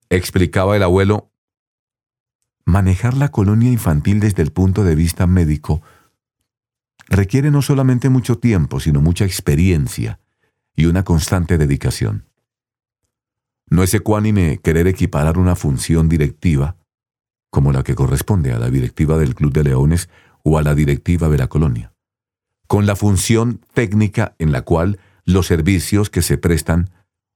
Explicaba 0.09 0.75
el 0.75 0.83
abuelo, 0.83 1.31
Manejar 2.65 3.15
la 3.15 3.29
colonia 3.29 3.71
infantil 3.71 4.19
desde 4.19 4.41
el 4.41 4.51
punto 4.51 4.83
de 4.83 4.95
vista 4.95 5.27
médico 5.27 5.83
requiere 7.07 7.51
no 7.51 7.61
solamente 7.61 8.09
mucho 8.09 8.39
tiempo, 8.39 8.79
sino 8.79 9.01
mucha 9.01 9.23
experiencia 9.23 10.19
y 10.75 10.87
una 10.87 11.03
constante 11.03 11.59
dedicación. 11.59 12.25
No 13.69 13.83
es 13.83 13.93
ecuánime 13.93 14.59
querer 14.63 14.87
equiparar 14.87 15.37
una 15.37 15.55
función 15.55 16.09
directiva, 16.09 16.77
como 17.51 17.71
la 17.71 17.83
que 17.83 17.93
corresponde 17.93 18.51
a 18.51 18.57
la 18.57 18.71
directiva 18.71 19.19
del 19.19 19.35
Club 19.35 19.53
de 19.53 19.63
Leones 19.63 20.09
o 20.43 20.57
a 20.57 20.63
la 20.63 20.73
directiva 20.73 21.29
de 21.29 21.37
la 21.37 21.47
colonia, 21.47 21.93
con 22.65 22.87
la 22.87 22.95
función 22.95 23.61
técnica 23.75 24.35
en 24.39 24.51
la 24.51 24.63
cual 24.63 24.99
los 25.25 25.47
servicios 25.47 26.09
que 26.09 26.21
se 26.21 26.37
prestan 26.37 26.89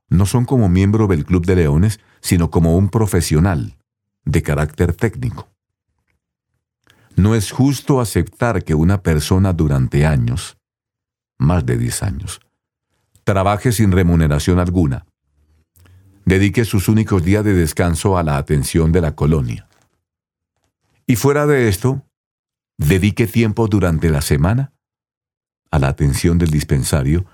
no 0.10 0.26
son 0.26 0.46
como 0.46 0.70
miembro 0.70 1.08
del 1.08 1.26
Club 1.26 1.46
de 1.46 1.56
Leones, 1.56 2.00
sino 2.22 2.50
como 2.50 2.76
un 2.78 2.90
profesional 2.90 3.78
de 4.26 4.42
carácter 4.42 4.94
técnico. 4.94 5.50
No 7.16 7.36
es 7.36 7.52
justo 7.52 8.00
aceptar 8.00 8.64
que 8.64 8.76
una 8.76 9.02
persona 9.02 9.54
durante 9.54 10.06
años, 10.06 10.58
más 11.38 11.66
de 11.66 11.78
10 11.78 12.04
años, 12.04 12.40
trabaje 13.24 13.72
sin 13.72 13.92
remuneración 13.92 14.60
alguna, 14.60 15.06
dedique 16.26 16.66
sus 16.66 16.88
únicos 16.88 17.24
días 17.24 17.44
de 17.44 17.54
descanso 17.54 18.18
a 18.18 18.24
la 18.24 18.38
atención 18.38 18.92
de 18.92 19.02
la 19.02 19.16
colonia. 19.16 19.68
Y 21.08 21.16
fuera 21.16 21.46
de 21.48 21.68
esto, 21.68 22.04
dedique 22.78 23.28
tiempo 23.28 23.68
durante 23.68 24.10
la 24.10 24.22
semana 24.22 24.74
a 25.72 25.80
la 25.80 25.88
atención 25.88 26.38
del 26.38 26.52
dispensario 26.52 27.26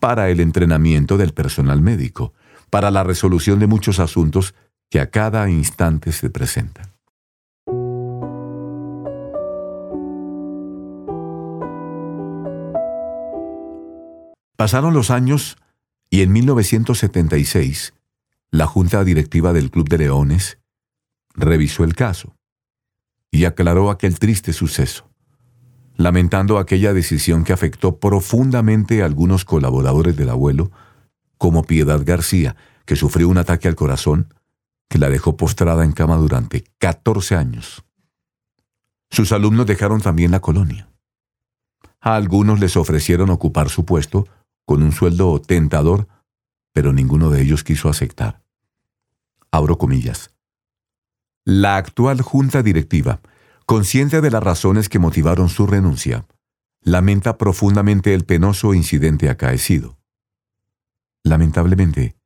para 0.00 0.30
el 0.30 0.40
entrenamiento 0.40 1.16
del 1.16 1.32
personal 1.34 1.80
médico, 1.80 2.32
para 2.70 2.90
la 2.90 3.04
resolución 3.04 3.58
de 3.58 3.66
muchos 3.66 4.00
asuntos 4.00 4.54
que 4.90 5.00
a 5.00 5.10
cada 5.10 5.48
instante 5.50 6.12
se 6.12 6.30
presentan. 6.30 6.90
Pasaron 14.56 14.92
los 14.92 15.10
años 15.10 15.56
y 16.10 16.22
en 16.22 16.32
1976 16.32 17.94
la 18.50 18.66
Junta 18.66 19.04
Directiva 19.04 19.52
del 19.52 19.70
Club 19.70 19.88
de 19.88 19.98
Leones 19.98 20.58
revisó 21.34 21.84
el 21.84 21.94
caso 21.94 22.34
y 23.30 23.44
aclaró 23.44 23.90
aquel 23.90 24.18
triste 24.18 24.52
suceso, 24.52 25.09
lamentando 26.02 26.58
aquella 26.58 26.92
decisión 26.92 27.44
que 27.44 27.52
afectó 27.52 27.98
profundamente 27.98 29.02
a 29.02 29.06
algunos 29.06 29.44
colaboradores 29.44 30.16
del 30.16 30.30
abuelo, 30.30 30.70
como 31.38 31.64
Piedad 31.64 32.00
García, 32.04 32.56
que 32.84 32.96
sufrió 32.96 33.28
un 33.28 33.38
ataque 33.38 33.68
al 33.68 33.76
corazón 33.76 34.34
que 34.88 34.98
la 34.98 35.08
dejó 35.08 35.36
postrada 35.36 35.84
en 35.84 35.92
cama 35.92 36.16
durante 36.16 36.64
14 36.78 37.36
años. 37.36 37.84
Sus 39.10 39.32
alumnos 39.32 39.66
dejaron 39.66 40.00
también 40.00 40.30
la 40.30 40.40
colonia. 40.40 40.88
A 42.00 42.16
algunos 42.16 42.60
les 42.60 42.76
ofrecieron 42.76 43.30
ocupar 43.30 43.68
su 43.68 43.84
puesto 43.84 44.26
con 44.64 44.82
un 44.82 44.92
sueldo 44.92 45.40
tentador 45.40 46.08
pero 46.72 46.92
ninguno 46.92 47.30
de 47.30 47.42
ellos 47.42 47.64
quiso 47.64 47.88
aceptar. 47.88 48.42
Abro 49.50 49.78
comillas. 49.78 50.30
La 51.44 51.76
actual 51.76 52.20
junta 52.20 52.62
directiva, 52.62 53.20
consciente 53.70 54.20
de 54.20 54.32
las 54.32 54.42
razones 54.42 54.88
que 54.88 54.98
motivaron 54.98 55.48
su 55.48 55.64
renuncia, 55.64 56.26
lamenta 56.82 57.38
profundamente 57.38 58.14
el 58.14 58.24
penoso 58.24 58.74
incidente 58.74 59.30
acaecido. 59.30 59.96
Lamentablemente, 61.22 62.16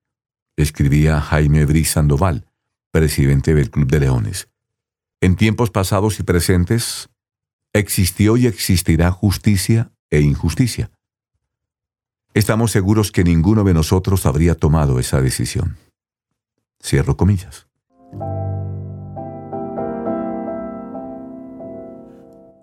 escribía 0.56 1.20
Jaime 1.20 1.66
Briz 1.66 1.90
Sandoval, 1.90 2.46
presidente 2.90 3.54
del 3.54 3.70
Club 3.70 3.88
de 3.88 4.00
Leones, 4.00 4.48
en 5.20 5.36
tiempos 5.36 5.70
pasados 5.70 6.18
y 6.18 6.22
presentes, 6.22 7.10
existió 7.74 8.38
y 8.38 8.46
existirá 8.46 9.10
justicia 9.10 9.92
e 10.08 10.22
injusticia. 10.22 10.92
Estamos 12.32 12.70
seguros 12.70 13.12
que 13.12 13.22
ninguno 13.22 13.64
de 13.64 13.74
nosotros 13.74 14.24
habría 14.24 14.54
tomado 14.54 14.98
esa 14.98 15.20
decisión. 15.20 15.76
Cierro 16.82 17.18
comillas. 17.18 17.66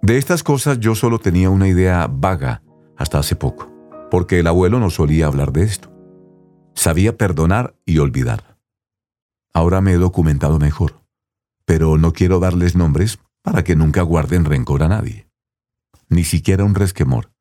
De 0.02 0.18
estas 0.18 0.42
cosas 0.42 0.80
yo 0.80 0.96
solo 0.96 1.20
tenía 1.20 1.52
una 1.52 1.68
idea 1.68 2.08
vaga 2.08 2.64
hasta 2.98 3.20
hace 3.20 3.36
poco, 3.36 3.72
porque 4.10 4.40
el 4.40 4.48
abuelo 4.48 4.80
no 4.80 4.90
solía 4.90 5.28
hablar 5.28 5.52
de 5.52 5.64
esto. 5.64 5.92
Sabía 6.74 7.18
perdonar 7.18 7.76
y 7.86 8.00
olvidar. 8.00 8.58
Ahora 9.54 9.80
me 9.80 9.94
he 9.94 9.98
documentado 9.98 10.58
mejor, 10.58 11.04
pero 11.66 12.00
no 12.00 12.14
quiero 12.14 12.40
darles 12.40 12.76
nombres 12.76 13.20
para 13.44 13.64
que 13.64 13.76
nunca 13.76 14.02
guarden 14.02 14.46
rencor 14.46 14.82
a 14.82 14.88
nadie, 14.88 15.28
ni 16.10 16.24
siquiera 16.24 16.64
un 16.64 16.74
resquemor. 16.74 17.32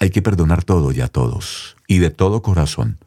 Hay 0.00 0.10
que 0.10 0.22
perdonar 0.22 0.64
todo 0.64 0.90
y 0.90 1.00
a 1.00 1.06
todos, 1.06 1.76
y 1.86 1.98
de 1.98 2.10
todo 2.10 2.42
corazón. 2.42 2.98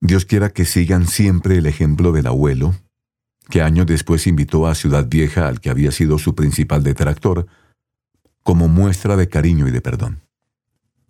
Dios 0.00 0.26
quiera 0.26 0.50
que 0.50 0.64
sigan 0.64 1.08
siempre 1.08 1.58
el 1.58 1.66
ejemplo 1.66 2.12
del 2.12 2.28
abuelo, 2.28 2.74
que 3.48 3.62
años 3.62 3.86
después 3.86 4.26
invitó 4.26 4.66
a 4.66 4.74
Ciudad 4.74 5.06
Vieja 5.08 5.48
al 5.48 5.60
que 5.60 5.70
había 5.70 5.90
sido 5.92 6.18
su 6.18 6.34
principal 6.34 6.82
detractor, 6.82 7.46
como 8.42 8.68
muestra 8.68 9.16
de 9.16 9.28
cariño 9.28 9.68
y 9.68 9.70
de 9.70 9.80
perdón. 9.80 10.22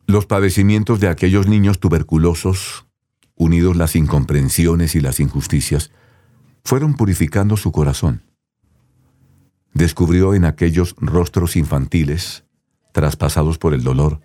Los 0.07 0.27
padecimientos 0.27 1.01
de 1.01 1.09
aquellos 1.09 1.47
niños 1.47 1.79
tuberculosos, 1.79 2.87
unidos 3.37 3.77
las 3.77 3.97
incomprensiones 3.97 4.95
y 4.95 5.01
las 5.01 5.21
injusticias, 5.21 5.93
fueron 6.65 6.95
purificando 6.95 7.57
su 7.57 7.73
corazón. 7.73 8.23
Descubrió 9.73 10.35
en 10.35 10.45
aquellos 10.45 10.95
rostros 10.99 11.57
infantiles, 11.57 12.45
traspasados 12.93 13.59
por 13.59 13.73
el 13.73 13.83
dolor, 13.83 14.21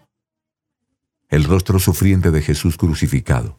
el 1.30 1.44
rostro 1.44 1.80
sufriente 1.80 2.32
de 2.32 2.42
Jesús 2.42 2.78
crucificado, 2.78 3.56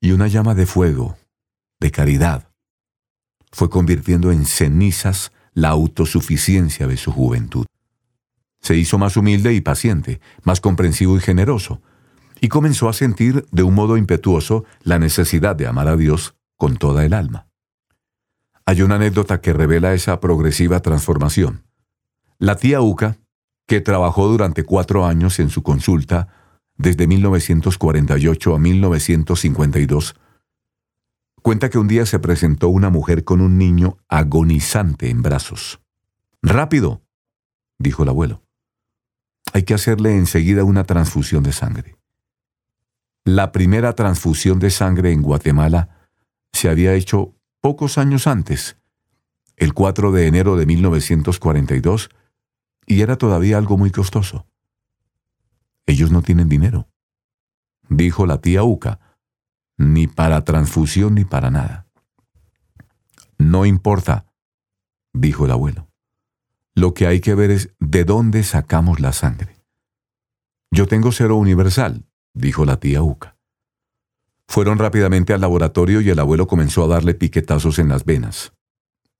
y 0.00 0.12
una 0.12 0.28
llama 0.28 0.54
de 0.54 0.66
fuego, 0.66 1.16
de 1.80 1.90
caridad, 1.90 2.47
fue 3.52 3.70
convirtiendo 3.70 4.32
en 4.32 4.44
cenizas 4.44 5.32
la 5.54 5.70
autosuficiencia 5.70 6.86
de 6.86 6.96
su 6.96 7.12
juventud. 7.12 7.66
Se 8.60 8.76
hizo 8.76 8.98
más 8.98 9.16
humilde 9.16 9.54
y 9.54 9.60
paciente, 9.60 10.20
más 10.42 10.60
comprensivo 10.60 11.16
y 11.16 11.20
generoso, 11.20 11.80
y 12.40 12.48
comenzó 12.48 12.88
a 12.88 12.92
sentir 12.92 13.46
de 13.50 13.62
un 13.62 13.74
modo 13.74 13.96
impetuoso 13.96 14.64
la 14.82 14.98
necesidad 14.98 15.56
de 15.56 15.66
amar 15.66 15.88
a 15.88 15.96
Dios 15.96 16.34
con 16.56 16.76
toda 16.76 17.04
el 17.04 17.14
alma. 17.14 17.46
Hay 18.64 18.82
una 18.82 18.96
anécdota 18.96 19.40
que 19.40 19.52
revela 19.52 19.94
esa 19.94 20.20
progresiva 20.20 20.80
transformación. 20.80 21.64
La 22.38 22.56
tía 22.56 22.80
Uca, 22.80 23.18
que 23.66 23.80
trabajó 23.80 24.28
durante 24.28 24.64
cuatro 24.64 25.06
años 25.06 25.40
en 25.40 25.50
su 25.50 25.62
consulta, 25.62 26.28
desde 26.76 27.06
1948 27.06 28.54
a 28.54 28.58
1952, 28.58 30.14
cuenta 31.48 31.70
que 31.70 31.78
un 31.78 31.88
día 31.88 32.04
se 32.04 32.18
presentó 32.18 32.68
una 32.68 32.90
mujer 32.90 33.24
con 33.24 33.40
un 33.40 33.56
niño 33.56 33.96
agonizante 34.06 35.08
en 35.08 35.22
brazos. 35.22 35.80
Rápido, 36.42 37.00
dijo 37.78 38.02
el 38.02 38.10
abuelo. 38.10 38.42
Hay 39.54 39.62
que 39.62 39.72
hacerle 39.72 40.14
enseguida 40.14 40.64
una 40.64 40.84
transfusión 40.84 41.42
de 41.42 41.52
sangre. 41.52 41.96
La 43.24 43.50
primera 43.50 43.94
transfusión 43.94 44.58
de 44.58 44.68
sangre 44.68 45.10
en 45.10 45.22
Guatemala 45.22 46.10
se 46.52 46.68
había 46.68 46.92
hecho 46.92 47.34
pocos 47.62 47.96
años 47.96 48.26
antes, 48.26 48.76
el 49.56 49.72
4 49.72 50.12
de 50.12 50.26
enero 50.26 50.54
de 50.58 50.66
1942, 50.66 52.10
y 52.84 53.00
era 53.00 53.16
todavía 53.16 53.56
algo 53.56 53.78
muy 53.78 53.90
costoso. 53.90 54.44
Ellos 55.86 56.10
no 56.10 56.20
tienen 56.20 56.50
dinero, 56.50 56.90
dijo 57.88 58.26
la 58.26 58.42
tía 58.42 58.64
Uca, 58.64 59.00
ni 59.78 60.06
para 60.06 60.44
transfusión 60.44 61.14
ni 61.14 61.24
para 61.24 61.50
nada. 61.50 61.86
No 63.38 63.64
importa, 63.64 64.26
dijo 65.14 65.46
el 65.46 65.52
abuelo. 65.52 65.88
Lo 66.74 66.92
que 66.94 67.06
hay 67.06 67.20
que 67.20 67.34
ver 67.34 67.50
es 67.50 67.70
de 67.80 68.04
dónde 68.04 68.42
sacamos 68.42 69.00
la 69.00 69.12
sangre. 69.12 69.56
Yo 70.70 70.86
tengo 70.86 71.12
cero 71.12 71.36
universal, 71.36 72.04
dijo 72.34 72.64
la 72.64 72.78
tía 72.78 73.02
Uca. 73.02 73.36
Fueron 74.48 74.78
rápidamente 74.78 75.32
al 75.32 75.40
laboratorio 75.40 76.00
y 76.00 76.10
el 76.10 76.18
abuelo 76.18 76.46
comenzó 76.46 76.84
a 76.84 76.88
darle 76.88 77.14
piquetazos 77.14 77.78
en 77.78 77.88
las 77.88 78.04
venas. 78.04 78.52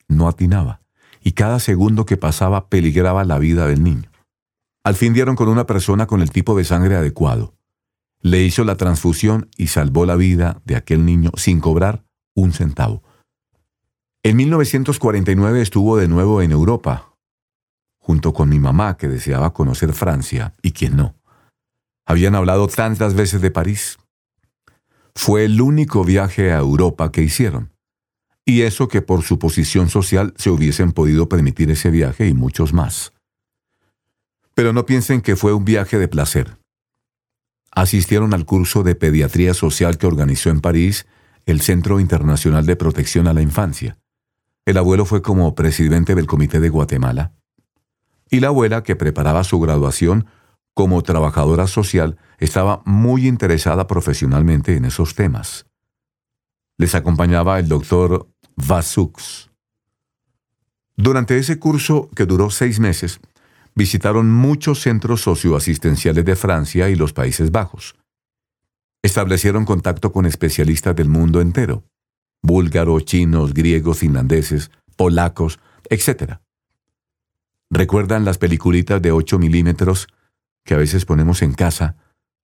No 0.08 0.26
atinaba, 0.26 0.80
y 1.22 1.32
cada 1.32 1.60
segundo 1.60 2.06
que 2.06 2.16
pasaba 2.16 2.68
peligraba 2.68 3.24
la 3.24 3.38
vida 3.38 3.66
del 3.66 3.82
niño. 3.82 4.10
Al 4.84 4.94
fin 4.94 5.12
dieron 5.12 5.36
con 5.36 5.48
una 5.48 5.66
persona 5.66 6.06
con 6.06 6.22
el 6.22 6.30
tipo 6.30 6.56
de 6.56 6.64
sangre 6.64 6.96
adecuado. 6.96 7.57
Le 8.20 8.42
hizo 8.42 8.64
la 8.64 8.76
transfusión 8.76 9.48
y 9.56 9.68
salvó 9.68 10.04
la 10.04 10.16
vida 10.16 10.60
de 10.64 10.76
aquel 10.76 11.04
niño 11.04 11.30
sin 11.36 11.60
cobrar 11.60 12.04
un 12.34 12.52
centavo. 12.52 13.02
En 14.24 14.36
1949 14.36 15.62
estuvo 15.62 15.96
de 15.96 16.08
nuevo 16.08 16.42
en 16.42 16.50
Europa, 16.50 17.14
junto 17.98 18.32
con 18.32 18.48
mi 18.48 18.58
mamá 18.58 18.96
que 18.96 19.08
deseaba 19.08 19.52
conocer 19.52 19.92
Francia 19.92 20.54
y 20.62 20.72
quien 20.72 20.96
no. 20.96 21.14
Habían 22.06 22.34
hablado 22.34 22.66
tantas 22.66 23.14
veces 23.14 23.40
de 23.40 23.50
París. 23.50 23.98
Fue 25.14 25.44
el 25.44 25.60
único 25.60 26.04
viaje 26.04 26.52
a 26.52 26.58
Europa 26.58 27.12
que 27.12 27.22
hicieron. 27.22 27.72
Y 28.44 28.62
eso 28.62 28.88
que 28.88 29.02
por 29.02 29.22
su 29.22 29.38
posición 29.38 29.88
social 29.88 30.34
se 30.36 30.50
hubiesen 30.50 30.92
podido 30.92 31.28
permitir 31.28 31.70
ese 31.70 31.90
viaje 31.90 32.26
y 32.26 32.34
muchos 32.34 32.72
más. 32.72 33.12
Pero 34.54 34.72
no 34.72 34.86
piensen 34.86 35.20
que 35.20 35.36
fue 35.36 35.52
un 35.52 35.64
viaje 35.64 35.98
de 35.98 36.08
placer. 36.08 36.57
Asistieron 37.70 38.34
al 38.34 38.44
curso 38.44 38.82
de 38.82 38.94
pediatría 38.94 39.54
social 39.54 39.98
que 39.98 40.06
organizó 40.06 40.50
en 40.50 40.60
París 40.60 41.06
el 41.46 41.60
Centro 41.60 42.00
Internacional 42.00 42.66
de 42.66 42.76
Protección 42.76 43.26
a 43.26 43.32
la 43.32 43.42
Infancia. 43.42 43.98
El 44.66 44.76
abuelo 44.76 45.06
fue 45.06 45.22
como 45.22 45.54
presidente 45.54 46.14
del 46.14 46.26
Comité 46.26 46.60
de 46.60 46.68
Guatemala. 46.68 47.32
Y 48.30 48.40
la 48.40 48.48
abuela, 48.48 48.82
que 48.82 48.96
preparaba 48.96 49.44
su 49.44 49.58
graduación, 49.58 50.26
como 50.74 51.02
trabajadora 51.02 51.66
social, 51.66 52.18
estaba 52.38 52.82
muy 52.84 53.26
interesada 53.26 53.86
profesionalmente 53.86 54.76
en 54.76 54.84
esos 54.84 55.14
temas. 55.14 55.66
Les 56.76 56.94
acompañaba 56.94 57.58
el 57.58 57.68
doctor 57.68 58.28
Vasux. 58.56 59.50
Durante 60.96 61.38
ese 61.38 61.58
curso, 61.58 62.10
que 62.14 62.26
duró 62.26 62.50
seis 62.50 62.78
meses, 62.78 63.20
visitaron 63.78 64.28
muchos 64.28 64.80
centros 64.80 65.22
socioasistenciales 65.22 66.24
de 66.24 66.34
Francia 66.34 66.88
y 66.90 66.96
los 66.96 67.12
Países 67.12 67.52
Bajos. 67.52 67.94
Establecieron 69.02 69.64
contacto 69.64 70.10
con 70.12 70.26
especialistas 70.26 70.96
del 70.96 71.08
mundo 71.08 71.40
entero, 71.40 71.84
búlgaros, 72.42 73.04
chinos, 73.04 73.54
griegos, 73.54 73.98
finlandeses, 73.98 74.72
polacos, 74.96 75.60
etc. 75.88 76.40
¿Recuerdan 77.70 78.24
las 78.24 78.36
peliculitas 78.36 79.00
de 79.00 79.12
8 79.12 79.38
milímetros 79.38 80.08
que 80.64 80.74
a 80.74 80.78
veces 80.78 81.04
ponemos 81.04 81.40
en 81.42 81.54
casa 81.54 81.96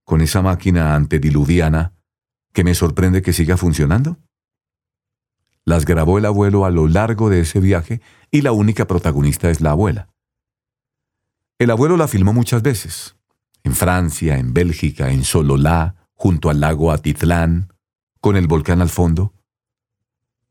con 0.05 0.21
esa 0.21 0.41
máquina 0.41 0.95
antediluviana 0.95 1.95
que 2.53 2.63
me 2.63 2.77
sorprende 2.77 3.23
que 3.23 3.33
siga 3.33 3.57
funcionando? 3.57 4.19
Las 5.65 5.85
grabó 5.85 6.19
el 6.19 6.27
abuelo 6.27 6.65
a 6.65 6.71
lo 6.71 6.87
largo 6.87 7.29
de 7.29 7.41
ese 7.41 7.59
viaje 7.59 8.01
y 8.31 8.43
la 8.43 8.53
única 8.53 8.87
protagonista 8.87 9.51
es 9.51 9.61
la 9.61 9.73
abuela. 9.73 10.14
El 11.59 11.71
abuelo 11.71 11.97
la 11.97 12.09
filmó 12.09 12.33
muchas 12.33 12.63
veces, 12.63 13.17
en 13.63 13.75
Francia, 13.75 14.39
en 14.39 14.53
Bélgica, 14.53 15.11
en 15.11 15.25
Sololá, 15.25 16.09
junto 16.15 16.51
al 16.51 16.61
lago 16.61 16.91
Atitlán, 16.91 17.73
con 18.21 18.37
el 18.37 18.47
volcán 18.49 18.83
al 18.83 18.89
fondo, 18.89 19.33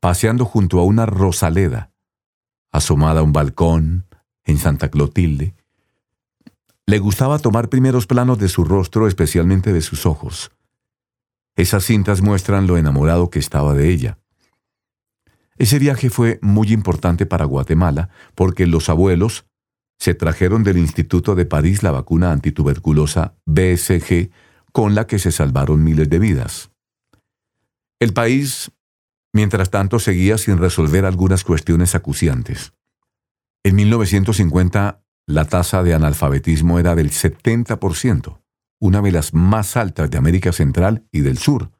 paseando 0.00 0.44
junto 0.44 0.80
a 0.80 0.84
una 0.84 1.06
rosaleda, 1.06 1.92
asomada 2.72 3.20
a 3.20 3.22
un 3.22 3.32
balcón, 3.32 4.06
en 4.44 4.58
Santa 4.58 4.90
Clotilde, 4.90 5.54
le 6.86 6.98
gustaba 6.98 7.38
tomar 7.38 7.70
primeros 7.70 8.06
planos 8.06 8.38
de 8.38 8.48
su 8.48 8.64
rostro, 8.64 9.08
especialmente 9.08 9.72
de 9.72 9.80
sus 9.80 10.04
ojos. 10.04 10.52
Esas 11.56 11.84
cintas 11.84 12.20
muestran 12.20 12.66
lo 12.66 12.76
enamorado 12.76 13.30
que 13.30 13.38
estaba 13.38 13.74
de 13.74 13.88
ella. 13.88 14.18
Ese 15.56 15.78
viaje 15.78 16.10
fue 16.10 16.38
muy 16.42 16.72
importante 16.72 17.26
para 17.26 17.44
Guatemala 17.44 18.10
porque 18.34 18.66
los 18.66 18.88
abuelos 18.88 19.46
se 20.04 20.12
trajeron 20.12 20.64
del 20.64 20.76
Instituto 20.76 21.34
de 21.34 21.46
París 21.46 21.82
la 21.82 21.90
vacuna 21.90 22.30
antituberculosa 22.30 23.38
BSG 23.46 24.28
con 24.70 24.94
la 24.94 25.06
que 25.06 25.18
se 25.18 25.32
salvaron 25.32 25.82
miles 25.82 26.10
de 26.10 26.18
vidas. 26.18 26.70
El 27.98 28.12
país, 28.12 28.70
mientras 29.32 29.70
tanto, 29.70 29.98
seguía 29.98 30.36
sin 30.36 30.58
resolver 30.58 31.06
algunas 31.06 31.42
cuestiones 31.42 31.94
acuciantes. 31.94 32.74
En 33.62 33.76
1950, 33.76 35.02
la 35.26 35.46
tasa 35.46 35.82
de 35.82 35.94
analfabetismo 35.94 36.78
era 36.78 36.94
del 36.94 37.10
70%, 37.10 38.42
una 38.80 39.00
de 39.00 39.10
las 39.10 39.32
más 39.32 39.74
altas 39.78 40.10
de 40.10 40.18
América 40.18 40.52
Central 40.52 41.08
y 41.12 41.20
del 41.20 41.38
Sur, 41.38 41.70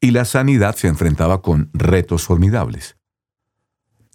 y 0.00 0.10
la 0.10 0.24
sanidad 0.24 0.74
se 0.74 0.88
enfrentaba 0.88 1.42
con 1.42 1.70
retos 1.74 2.24
formidables. 2.24 2.96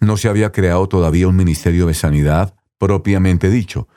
No 0.01 0.17
se 0.17 0.28
había 0.28 0.51
creado 0.51 0.89
todavía 0.89 1.30
un 1.30 1.38
Ministerio 1.38 1.88
de 1.88 1.93
Sanidad 1.93 2.58
propiamente 2.86 3.50
dicho, 3.50 3.88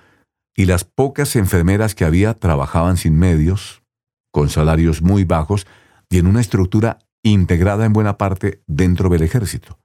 y 0.56 0.64
las 0.64 0.84
pocas 0.84 1.36
enfermeras 1.36 1.94
que 1.94 2.06
había 2.06 2.32
trabajaban 2.32 2.96
sin 2.96 3.18
medios, 3.18 3.82
con 4.30 4.48
salarios 4.48 5.02
muy 5.02 5.24
bajos 5.24 5.66
y 6.08 6.16
en 6.16 6.26
una 6.26 6.40
estructura 6.40 6.98
integrada 7.22 7.84
en 7.84 7.92
buena 7.92 8.16
parte 8.16 8.62
dentro 8.66 9.10
del 9.10 9.24
ejército. 9.24 9.78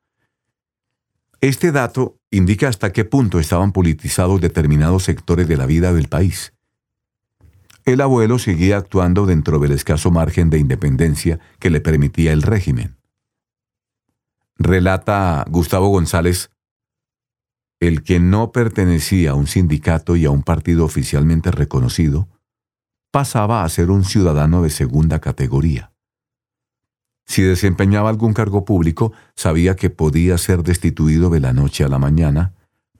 Este 1.42 1.74
dato 1.74 2.18
indica 2.32 2.70
hasta 2.70 2.94
qué 2.94 3.04
punto 3.04 3.42
estaban 3.42 3.74
politizados 3.74 4.39
determinados 4.39 5.04
sectores 5.04 5.50
de 5.50 5.58
la 5.58 5.66
vida 5.66 5.92
del 5.92 6.08
país. 6.08 6.54
El 7.84 8.00
abuelo 8.00 8.39
seguía 8.39 8.78
actuando 8.78 9.26
dentro 9.26 9.60
del 9.60 9.74
escaso 9.74 10.12
margen 10.12 10.50
de 10.50 10.60
independencia 10.60 11.42
que 11.60 11.70
le 11.70 11.82
permitía 11.82 12.32
el 12.32 12.42
régimen. 12.42 12.96
Relata 14.56 15.44
Gustavo 15.50 15.89
González, 15.89 16.53
el 17.80 18.04
que 18.04 18.20
no 18.20 18.52
pertenecía 18.52 19.32
a 19.32 19.36
un 19.36 19.48
sindicato 19.48 20.16
y 20.16 20.26
a 20.26 20.32
un 20.32 20.44
partido 20.44 20.86
oficialmente 20.86 21.52
reconocido, 21.52 22.30
pasaba 23.12 23.64
a 23.64 23.70
ser 23.70 23.92
un 23.92 24.04
ciudadano 24.04 24.64
de 24.64 24.70
segunda 24.70 25.20
categoría. 25.20 25.92
Si 27.26 27.42
desempeñaba 27.42 28.10
algún 28.10 28.34
cargo 28.34 28.66
público, 28.66 29.14
sabía 29.36 29.76
que 29.76 29.90
podía 29.90 30.38
ser 30.38 30.64
destituido 30.64 31.30
de 31.30 31.40
la 31.40 31.54
noche 31.54 31.84
a 31.84 31.88
la 31.88 32.00
mañana 32.00 32.54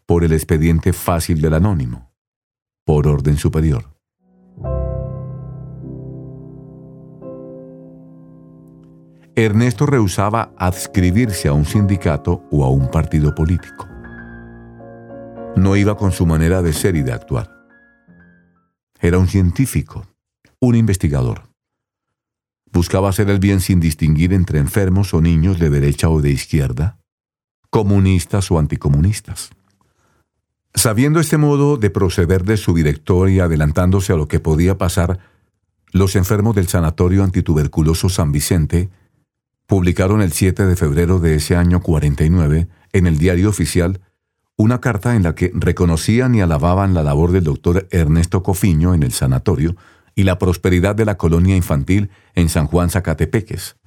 por 0.06 0.24
el 0.24 0.34
expediente 0.34 0.94
fácil 0.94 1.42
del 1.42 1.56
anónimo, 1.56 2.12
por 2.86 3.08
orden 3.08 3.38
superior. 3.38 3.94
Ernesto 9.36 9.88
rehusaba 9.88 10.54
adscribirse 10.58 11.48
a 11.48 11.54
un 11.54 11.66
sindicato 11.66 12.44
o 12.52 12.64
a 12.64 12.70
un 12.70 12.92
partido 12.92 13.34
político. 13.34 13.93
No 15.56 15.76
iba 15.76 15.96
con 15.96 16.12
su 16.12 16.26
manera 16.26 16.62
de 16.62 16.74
ser 16.74 16.96
y 16.96 17.04
de 17.04 17.14
actuar. 17.14 17.50
Era 19.00 19.20
un 19.20 19.28
científico, 19.28 20.08
un 20.60 20.76
investigador. 20.76 21.44
Buscaba 22.72 23.10
hacer 23.10 23.30
el 23.30 23.40
bien 23.40 23.62
sin 23.62 23.80
distinguir 23.80 24.34
entre 24.34 24.60
enfermos 24.60 25.14
o 25.14 25.22
niños 25.22 25.60
de 25.60 25.70
derecha 25.70 26.10
o 26.10 26.22
de 26.22 26.32
izquierda, 26.32 26.98
comunistas 27.70 28.50
o 28.50 28.58
anticomunistas. 28.58 29.52
Sabiendo 30.74 31.20
este 31.20 31.38
modo 31.38 31.78
de 31.78 31.92
proceder 31.92 32.44
de 32.44 32.58
su 32.58 32.74
director 32.74 33.30
y 33.30 33.40
adelantándose 33.40 34.12
a 34.12 34.16
lo 34.16 34.28
que 34.28 34.40
podía 34.40 34.78
pasar, 34.80 35.20
los 35.92 36.16
enfermos 36.16 36.56
del 36.56 36.68
Sanatorio 36.68 37.24
Antituberculoso 37.24 38.10
San 38.10 38.32
Vicente 38.32 38.90
publicaron 39.68 40.22
el 40.22 40.32
7 40.32 40.66
de 40.66 40.76
febrero 40.76 41.20
de 41.20 41.36
ese 41.36 41.56
año 41.56 41.82
49 41.82 42.68
en 42.92 43.08
el 43.08 43.20
diario 43.20 43.50
oficial 43.50 44.02
una 44.58 44.80
carta 44.82 45.16
en 45.16 45.24
la 45.24 45.36
que 45.36 45.52
reconocían 45.54 46.36
y 46.36 46.42
alababan 46.42 46.94
la 46.94 47.04
labor 47.04 47.32
del 47.32 47.44
doctor 47.44 47.88
Ernesto 47.92 48.44
Cofiño 48.44 48.94
en 48.94 49.04
el 49.04 49.12
sanatorio 49.12 49.76
y 50.16 50.24
la 50.24 50.38
prosperidad 50.38 50.96
de 50.96 51.06
la 51.06 51.18
colonia 51.18 51.56
infantil 51.56 52.12
en 52.36 52.50
San 52.50 52.68
Juan 52.68 52.90
Zacatepeques. 52.90 53.78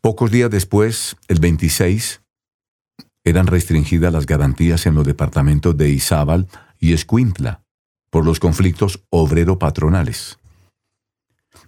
Pocos 0.00 0.30
días 0.30 0.50
después, 0.50 1.16
el 1.28 1.40
26, 1.40 2.22
eran 3.24 3.46
restringidas 3.46 4.12
las 4.12 4.26
garantías 4.26 4.86
en 4.86 4.94
los 4.94 5.06
departamentos 5.06 5.76
de 5.76 5.90
Izábal 5.90 6.48
y 6.78 6.92
Escuintla 6.92 7.62
por 8.10 8.24
los 8.24 8.40
conflictos 8.40 9.04
obrero-patronales. 9.10 10.38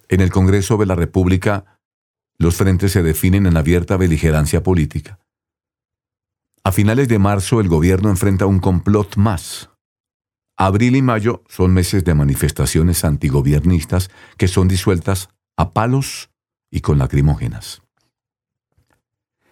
En 0.08 0.20
el 0.20 0.30
Congreso 0.30 0.76
de 0.76 0.86
la 0.86 0.94
República 0.94 1.74
los 2.38 2.56
frentes 2.56 2.92
se 2.92 3.02
definen 3.02 3.46
en 3.46 3.56
abierta 3.56 3.96
beligerancia 3.96 4.62
política. 4.62 5.18
A 6.66 6.72
finales 6.72 7.08
de 7.08 7.18
marzo 7.18 7.60
el 7.60 7.68
gobierno 7.68 8.08
enfrenta 8.08 8.46
un 8.46 8.58
complot 8.58 9.16
más. 9.16 9.68
Abril 10.56 10.96
y 10.96 11.02
mayo 11.02 11.42
son 11.46 11.74
meses 11.74 12.04
de 12.04 12.14
manifestaciones 12.14 13.04
antigobiernistas 13.04 14.08
que 14.38 14.48
son 14.48 14.66
disueltas 14.66 15.28
a 15.58 15.74
palos 15.74 16.30
y 16.70 16.80
con 16.80 16.98
lacrimógenas. 16.98 17.82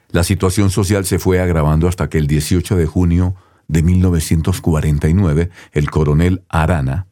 La 0.09 0.25
situación 0.25 0.71
social 0.71 1.05
se 1.05 1.19
fue 1.19 1.39
agravando 1.39 1.87
hasta 1.87 2.09
que 2.09 2.17
el 2.17 2.27
18 2.27 2.77
de 2.77 2.87
junio 2.87 3.35
de 3.69 3.83
1949 3.83 5.51
el 5.73 5.91
coronel 5.91 6.45
Arana, 6.49 7.09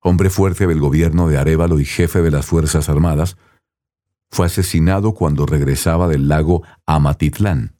hombre 0.00 0.28
fuerte 0.28 0.66
del 0.66 0.78
gobierno 0.78 1.28
de 1.28 1.38
Arevalo 1.38 1.80
y 1.80 1.86
jefe 1.86 2.20
de 2.20 2.30
las 2.30 2.44
Fuerzas 2.44 2.90
Armadas, 2.90 3.38
fue 4.30 4.44
asesinado 4.44 5.14
cuando 5.14 5.46
regresaba 5.46 6.06
del 6.06 6.28
lago 6.28 6.64
Amatitlán. 6.84 7.75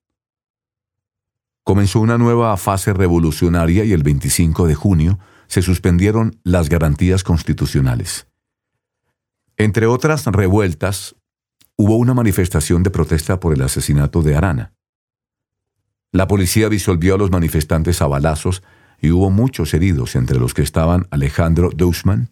Comenzó 1.66 1.98
una 1.98 2.16
nueva 2.16 2.56
fase 2.58 2.92
revolucionaria 2.92 3.82
y 3.82 3.92
el 3.92 4.04
25 4.04 4.68
de 4.68 4.76
junio 4.76 5.18
se 5.48 5.62
suspendieron 5.62 6.38
las 6.44 6.68
garantías 6.68 7.24
constitucionales. 7.24 8.28
Entre 9.56 9.88
otras 9.88 10.26
revueltas, 10.26 11.16
hubo 11.74 11.96
una 11.96 12.14
manifestación 12.14 12.84
de 12.84 12.90
protesta 12.90 13.40
por 13.40 13.52
el 13.52 13.62
asesinato 13.62 14.22
de 14.22 14.36
Arana. 14.36 14.74
La 16.12 16.28
policía 16.28 16.68
disolvió 16.68 17.16
a 17.16 17.18
los 17.18 17.32
manifestantes 17.32 18.00
a 18.00 18.06
balazos 18.06 18.62
y 19.00 19.10
hubo 19.10 19.30
muchos 19.30 19.74
heridos, 19.74 20.14
entre 20.14 20.38
los 20.38 20.54
que 20.54 20.62
estaban 20.62 21.08
Alejandro 21.10 21.70
Dusman, 21.74 22.30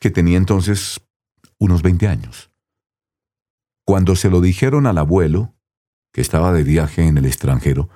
que 0.00 0.10
tenía 0.10 0.36
entonces 0.36 1.00
unos 1.58 1.82
20 1.82 2.08
años. 2.08 2.50
Cuando 3.84 4.16
se 4.16 4.30
lo 4.30 4.40
dijeron 4.40 4.88
al 4.88 4.98
abuelo, 4.98 5.54
que 6.12 6.20
estaba 6.20 6.52
de 6.52 6.64
viaje 6.64 7.06
en 7.06 7.18
el 7.18 7.26
extranjero, 7.26 7.88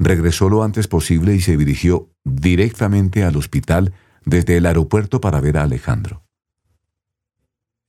regresó 0.00 0.48
lo 0.48 0.64
antes 0.64 0.88
posible 0.88 1.34
y 1.34 1.40
se 1.40 1.58
dirigió 1.58 2.10
directamente 2.24 3.22
al 3.22 3.36
hospital 3.36 3.92
desde 4.24 4.56
el 4.56 4.64
aeropuerto 4.64 5.20
para 5.20 5.40
ver 5.40 5.58
a 5.58 5.64
Alejandro. 5.64 6.24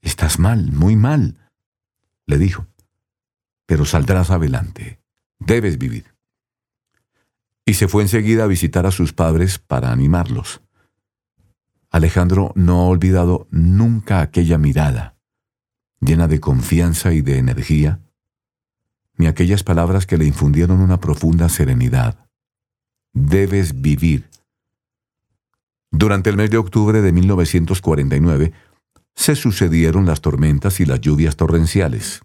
Estás 0.02 0.38
mal, 0.38 0.72
muy 0.72 0.94
mal, 0.94 1.38
le 2.26 2.36
dijo, 2.36 2.66
pero 3.66 3.86
saldrás 3.86 4.30
adelante, 4.30 5.00
debes 5.38 5.78
vivir. 5.78 6.14
Y 7.64 7.74
se 7.74 7.88
fue 7.88 8.02
enseguida 8.02 8.44
a 8.44 8.48
visitar 8.48 8.84
a 8.86 8.90
sus 8.90 9.14
padres 9.14 9.58
para 9.58 9.90
animarlos. 9.90 10.60
Alejandro 11.90 12.52
no 12.54 12.80
ha 12.80 12.86
olvidado 12.88 13.46
nunca 13.50 14.20
aquella 14.20 14.58
mirada, 14.58 15.16
llena 16.00 16.28
de 16.28 16.40
confianza 16.40 17.14
y 17.14 17.22
de 17.22 17.38
energía, 17.38 18.00
ni 19.22 19.28
aquellas 19.28 19.62
palabras 19.62 20.04
que 20.04 20.18
le 20.18 20.24
infundieron 20.24 20.80
una 20.80 20.98
profunda 20.98 21.48
serenidad. 21.48 22.26
Debes 23.12 23.80
vivir. 23.80 24.28
Durante 25.92 26.28
el 26.28 26.36
mes 26.36 26.50
de 26.50 26.56
octubre 26.56 27.00
de 27.00 27.12
1949 27.12 28.52
se 29.14 29.36
sucedieron 29.36 30.06
las 30.06 30.22
tormentas 30.22 30.80
y 30.80 30.86
las 30.86 31.00
lluvias 31.00 31.36
torrenciales. 31.36 32.22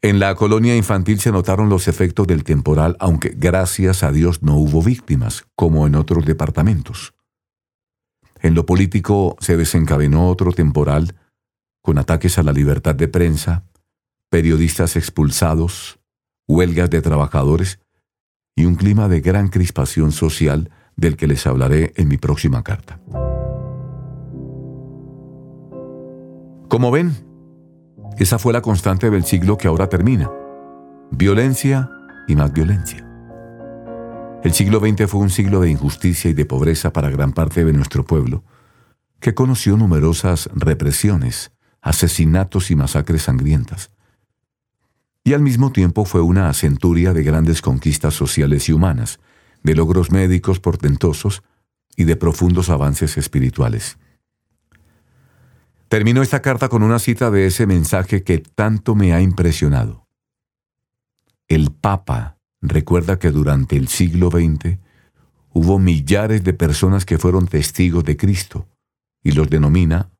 En 0.00 0.20
la 0.20 0.36
colonia 0.36 0.76
infantil 0.76 1.18
se 1.18 1.32
notaron 1.32 1.68
los 1.68 1.88
efectos 1.88 2.28
del 2.28 2.44
temporal, 2.44 2.96
aunque 3.00 3.34
gracias 3.36 4.04
a 4.04 4.12
Dios 4.12 4.44
no 4.44 4.54
hubo 4.54 4.80
víctimas, 4.80 5.44
como 5.56 5.88
en 5.88 5.96
otros 5.96 6.24
departamentos. 6.24 7.14
En 8.40 8.54
lo 8.54 8.64
político 8.64 9.34
se 9.40 9.56
desencadenó 9.56 10.28
otro 10.28 10.52
temporal 10.52 11.16
con 11.82 11.98
ataques 11.98 12.38
a 12.38 12.44
la 12.44 12.52
libertad 12.52 12.94
de 12.94 13.08
prensa, 13.08 13.64
periodistas 14.34 14.96
expulsados, 14.96 16.00
huelgas 16.48 16.90
de 16.90 17.00
trabajadores 17.00 17.78
y 18.56 18.64
un 18.64 18.74
clima 18.74 19.06
de 19.06 19.20
gran 19.20 19.46
crispación 19.46 20.10
social 20.10 20.72
del 20.96 21.16
que 21.16 21.28
les 21.28 21.46
hablaré 21.46 21.92
en 21.94 22.08
mi 22.08 22.16
próxima 22.16 22.64
carta. 22.64 22.98
Como 26.68 26.90
ven, 26.90 27.12
esa 28.18 28.40
fue 28.40 28.52
la 28.52 28.60
constante 28.60 29.08
del 29.08 29.22
siglo 29.22 29.56
que 29.56 29.68
ahora 29.68 29.88
termina. 29.88 30.28
Violencia 31.12 31.88
y 32.26 32.34
más 32.34 32.52
violencia. 32.52 33.08
El 34.42 34.52
siglo 34.52 34.80
XX 34.80 35.08
fue 35.08 35.20
un 35.20 35.30
siglo 35.30 35.60
de 35.60 35.70
injusticia 35.70 36.28
y 36.28 36.34
de 36.34 36.44
pobreza 36.44 36.92
para 36.92 37.08
gran 37.08 37.32
parte 37.34 37.64
de 37.64 37.72
nuestro 37.72 38.04
pueblo, 38.04 38.42
que 39.20 39.32
conoció 39.32 39.76
numerosas 39.76 40.50
represiones, 40.52 41.52
asesinatos 41.80 42.72
y 42.72 42.74
masacres 42.74 43.22
sangrientas. 43.22 43.93
Y 45.24 45.32
al 45.32 45.40
mismo 45.40 45.72
tiempo 45.72 46.04
fue 46.04 46.20
una 46.20 46.52
centuria 46.52 47.14
de 47.14 47.22
grandes 47.22 47.62
conquistas 47.62 48.12
sociales 48.12 48.68
y 48.68 48.74
humanas, 48.74 49.20
de 49.62 49.74
logros 49.74 50.12
médicos 50.12 50.60
portentosos 50.60 51.42
y 51.96 52.04
de 52.04 52.14
profundos 52.16 52.68
avances 52.68 53.16
espirituales. 53.16 53.96
Termino 55.88 56.20
esta 56.20 56.42
carta 56.42 56.68
con 56.68 56.82
una 56.82 56.98
cita 56.98 57.30
de 57.30 57.46
ese 57.46 57.66
mensaje 57.66 58.22
que 58.22 58.38
tanto 58.38 58.94
me 58.94 59.14
ha 59.14 59.22
impresionado. 59.22 60.06
El 61.48 61.72
Papa 61.72 62.36
recuerda 62.60 63.18
que 63.18 63.30
durante 63.30 63.76
el 63.76 63.88
siglo 63.88 64.30
XX 64.30 64.78
hubo 65.54 65.78
millares 65.78 66.44
de 66.44 66.52
personas 66.52 67.06
que 67.06 67.16
fueron 67.16 67.46
testigos 67.46 68.04
de 68.04 68.18
Cristo 68.18 68.68
y 69.22 69.32
los 69.32 69.48
denomina 69.48 70.10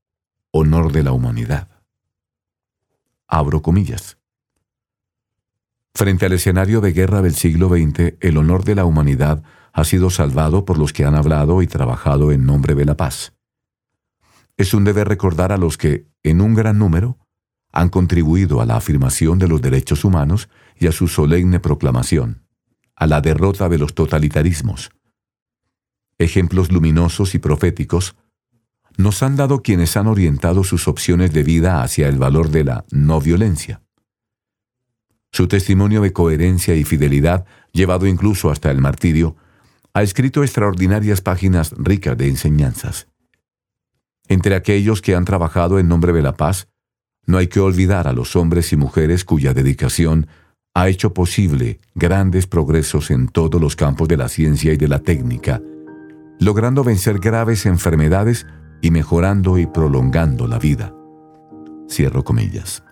honor 0.51 0.93
de 0.93 1.03
la 1.03 1.12
humanidad. 1.12 1.69
Abro 3.27 3.61
comillas. 3.61 4.17
Frente 5.97 6.27
al 6.27 6.33
escenario 6.33 6.81
de 6.81 6.93
guerra 6.93 7.23
del 7.23 7.37
siglo 7.37 7.69
XX, 7.69 8.15
el 8.19 8.37
honor 8.37 8.65
de 8.65 8.75
la 8.75 8.85
humanidad 8.85 9.45
ha 9.73 9.85
sido 9.85 10.11
salvado 10.11 10.65
por 10.65 10.77
los 10.77 10.93
que 10.93 11.05
han 11.05 11.15
hablado 11.15 11.63
y 11.63 11.69
trabajado 11.69 12.33
en 12.33 12.45
nombre 12.45 12.75
de 12.75 12.85
la 12.85 12.97
paz. 12.97 13.33
Es 14.57 14.75
un 14.75 14.83
deber 14.83 15.07
recordar 15.07 15.53
a 15.53 15.57
los 15.57 15.79
que, 15.79 16.09
en 16.25 16.41
un 16.41 16.55
gran 16.55 16.79
número, 16.79 17.19
han 17.71 17.91
contribuido 17.91 18.61
a 18.61 18.67
la 18.67 18.77
afirmación 18.77 19.39
de 19.39 19.47
los 19.47 19.63
derechos 19.63 20.05
humanos 20.05 20.49
y 20.77 20.89
a 20.89 20.93
su 20.93 21.07
solemne 21.07 21.61
proclamación, 21.61 22.43
a 22.97 23.07
la 23.07 23.21
derrota 23.21 23.69
de 23.69 23.79
los 23.79 23.95
totalitarismos. 23.95 24.91
Ejemplos 26.19 26.73
luminosos 26.73 27.37
y 27.37 27.39
proféticos 27.39 28.17
nos 28.97 29.23
han 29.23 29.37
dado 29.37 29.63
quienes 29.63 29.97
han 29.97 30.09
orientado 30.09 30.65
sus 30.65 30.89
opciones 30.89 31.33
de 31.33 31.45
vida 31.45 31.85
hacia 31.85 32.09
el 32.09 32.19
valor 32.19 32.51
de 32.51 32.65
la 32.65 32.85
no 32.91 33.21
violencia. 33.21 33.81
Su 35.35 35.49
testimonio 35.49 36.01
de 36.01 36.12
coherencia 36.12 36.77
y 36.77 36.85
fidelidad, 36.85 37.44
llevado 37.73 38.07
incluso 38.07 38.53
hasta 38.53 38.70
el 38.70 38.81
martirio, 38.81 39.35
ha 39.92 40.05
escrito 40.05 40.44
extraordinarias 40.44 41.23
páginas 41.23 41.75
ricas 41.77 42.16
de 42.16 42.29
enseñanzas. 42.29 43.09
Entre 44.29 44.55
aquellos 44.55 45.03
que 45.03 45.16
han 45.16 45.25
trabajado 45.25 45.81
en 45.81 45.88
nombre 45.88 46.12
de 46.12 46.23
la 46.23 46.37
paz, 46.37 46.68
no 47.27 47.37
hay 47.38 47.49
que 47.49 47.59
olvidar 47.59 48.07
a 48.07 48.12
los 48.12 48.37
hombres 48.37 48.73
y 48.73 48.77
mujeres 48.77 49.25
cuya 49.25 49.55
dedicación 49.55 50.29
ha 50.73 50.88
hecho 50.88 51.12
posible 51.14 51.81
grandes 51.97 52.47
progresos 52.47 53.11
en 53.11 53.27
todos 53.27 53.61
los 53.61 53.75
campos 53.75 54.07
de 54.07 54.16
la 54.16 54.29
ciencia 54.29 54.73
y 54.73 54.77
de 54.77 54.87
la 54.87 55.01
técnica, 55.01 55.61
logrando 56.38 56.85
vencer 56.85 57.18
graves 57.18 57.66
enfermedades 57.66 58.47
y 58.83 58.92
mejorando 58.92 59.59
y 59.59 59.66
prolongando 59.66 60.47
la 60.47 60.61
vida. 60.61 60.94
Cierro 61.90 62.23
comillas. 62.23 62.84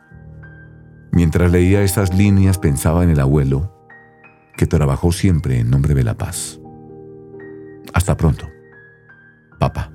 Mientras 1.12 1.52
leía 1.52 1.82
estas 1.82 2.14
líneas 2.14 2.58
pensaba 2.58 3.04
en 3.04 3.10
el 3.10 3.20
abuelo, 3.20 3.70
que 4.56 4.66
trabajó 4.66 5.12
siempre 5.12 5.58
en 5.58 5.70
nombre 5.70 5.94
de 5.94 6.04
la 6.04 6.14
paz. 6.14 6.58
Hasta 7.92 8.16
pronto, 8.16 8.48
papá. 9.58 9.92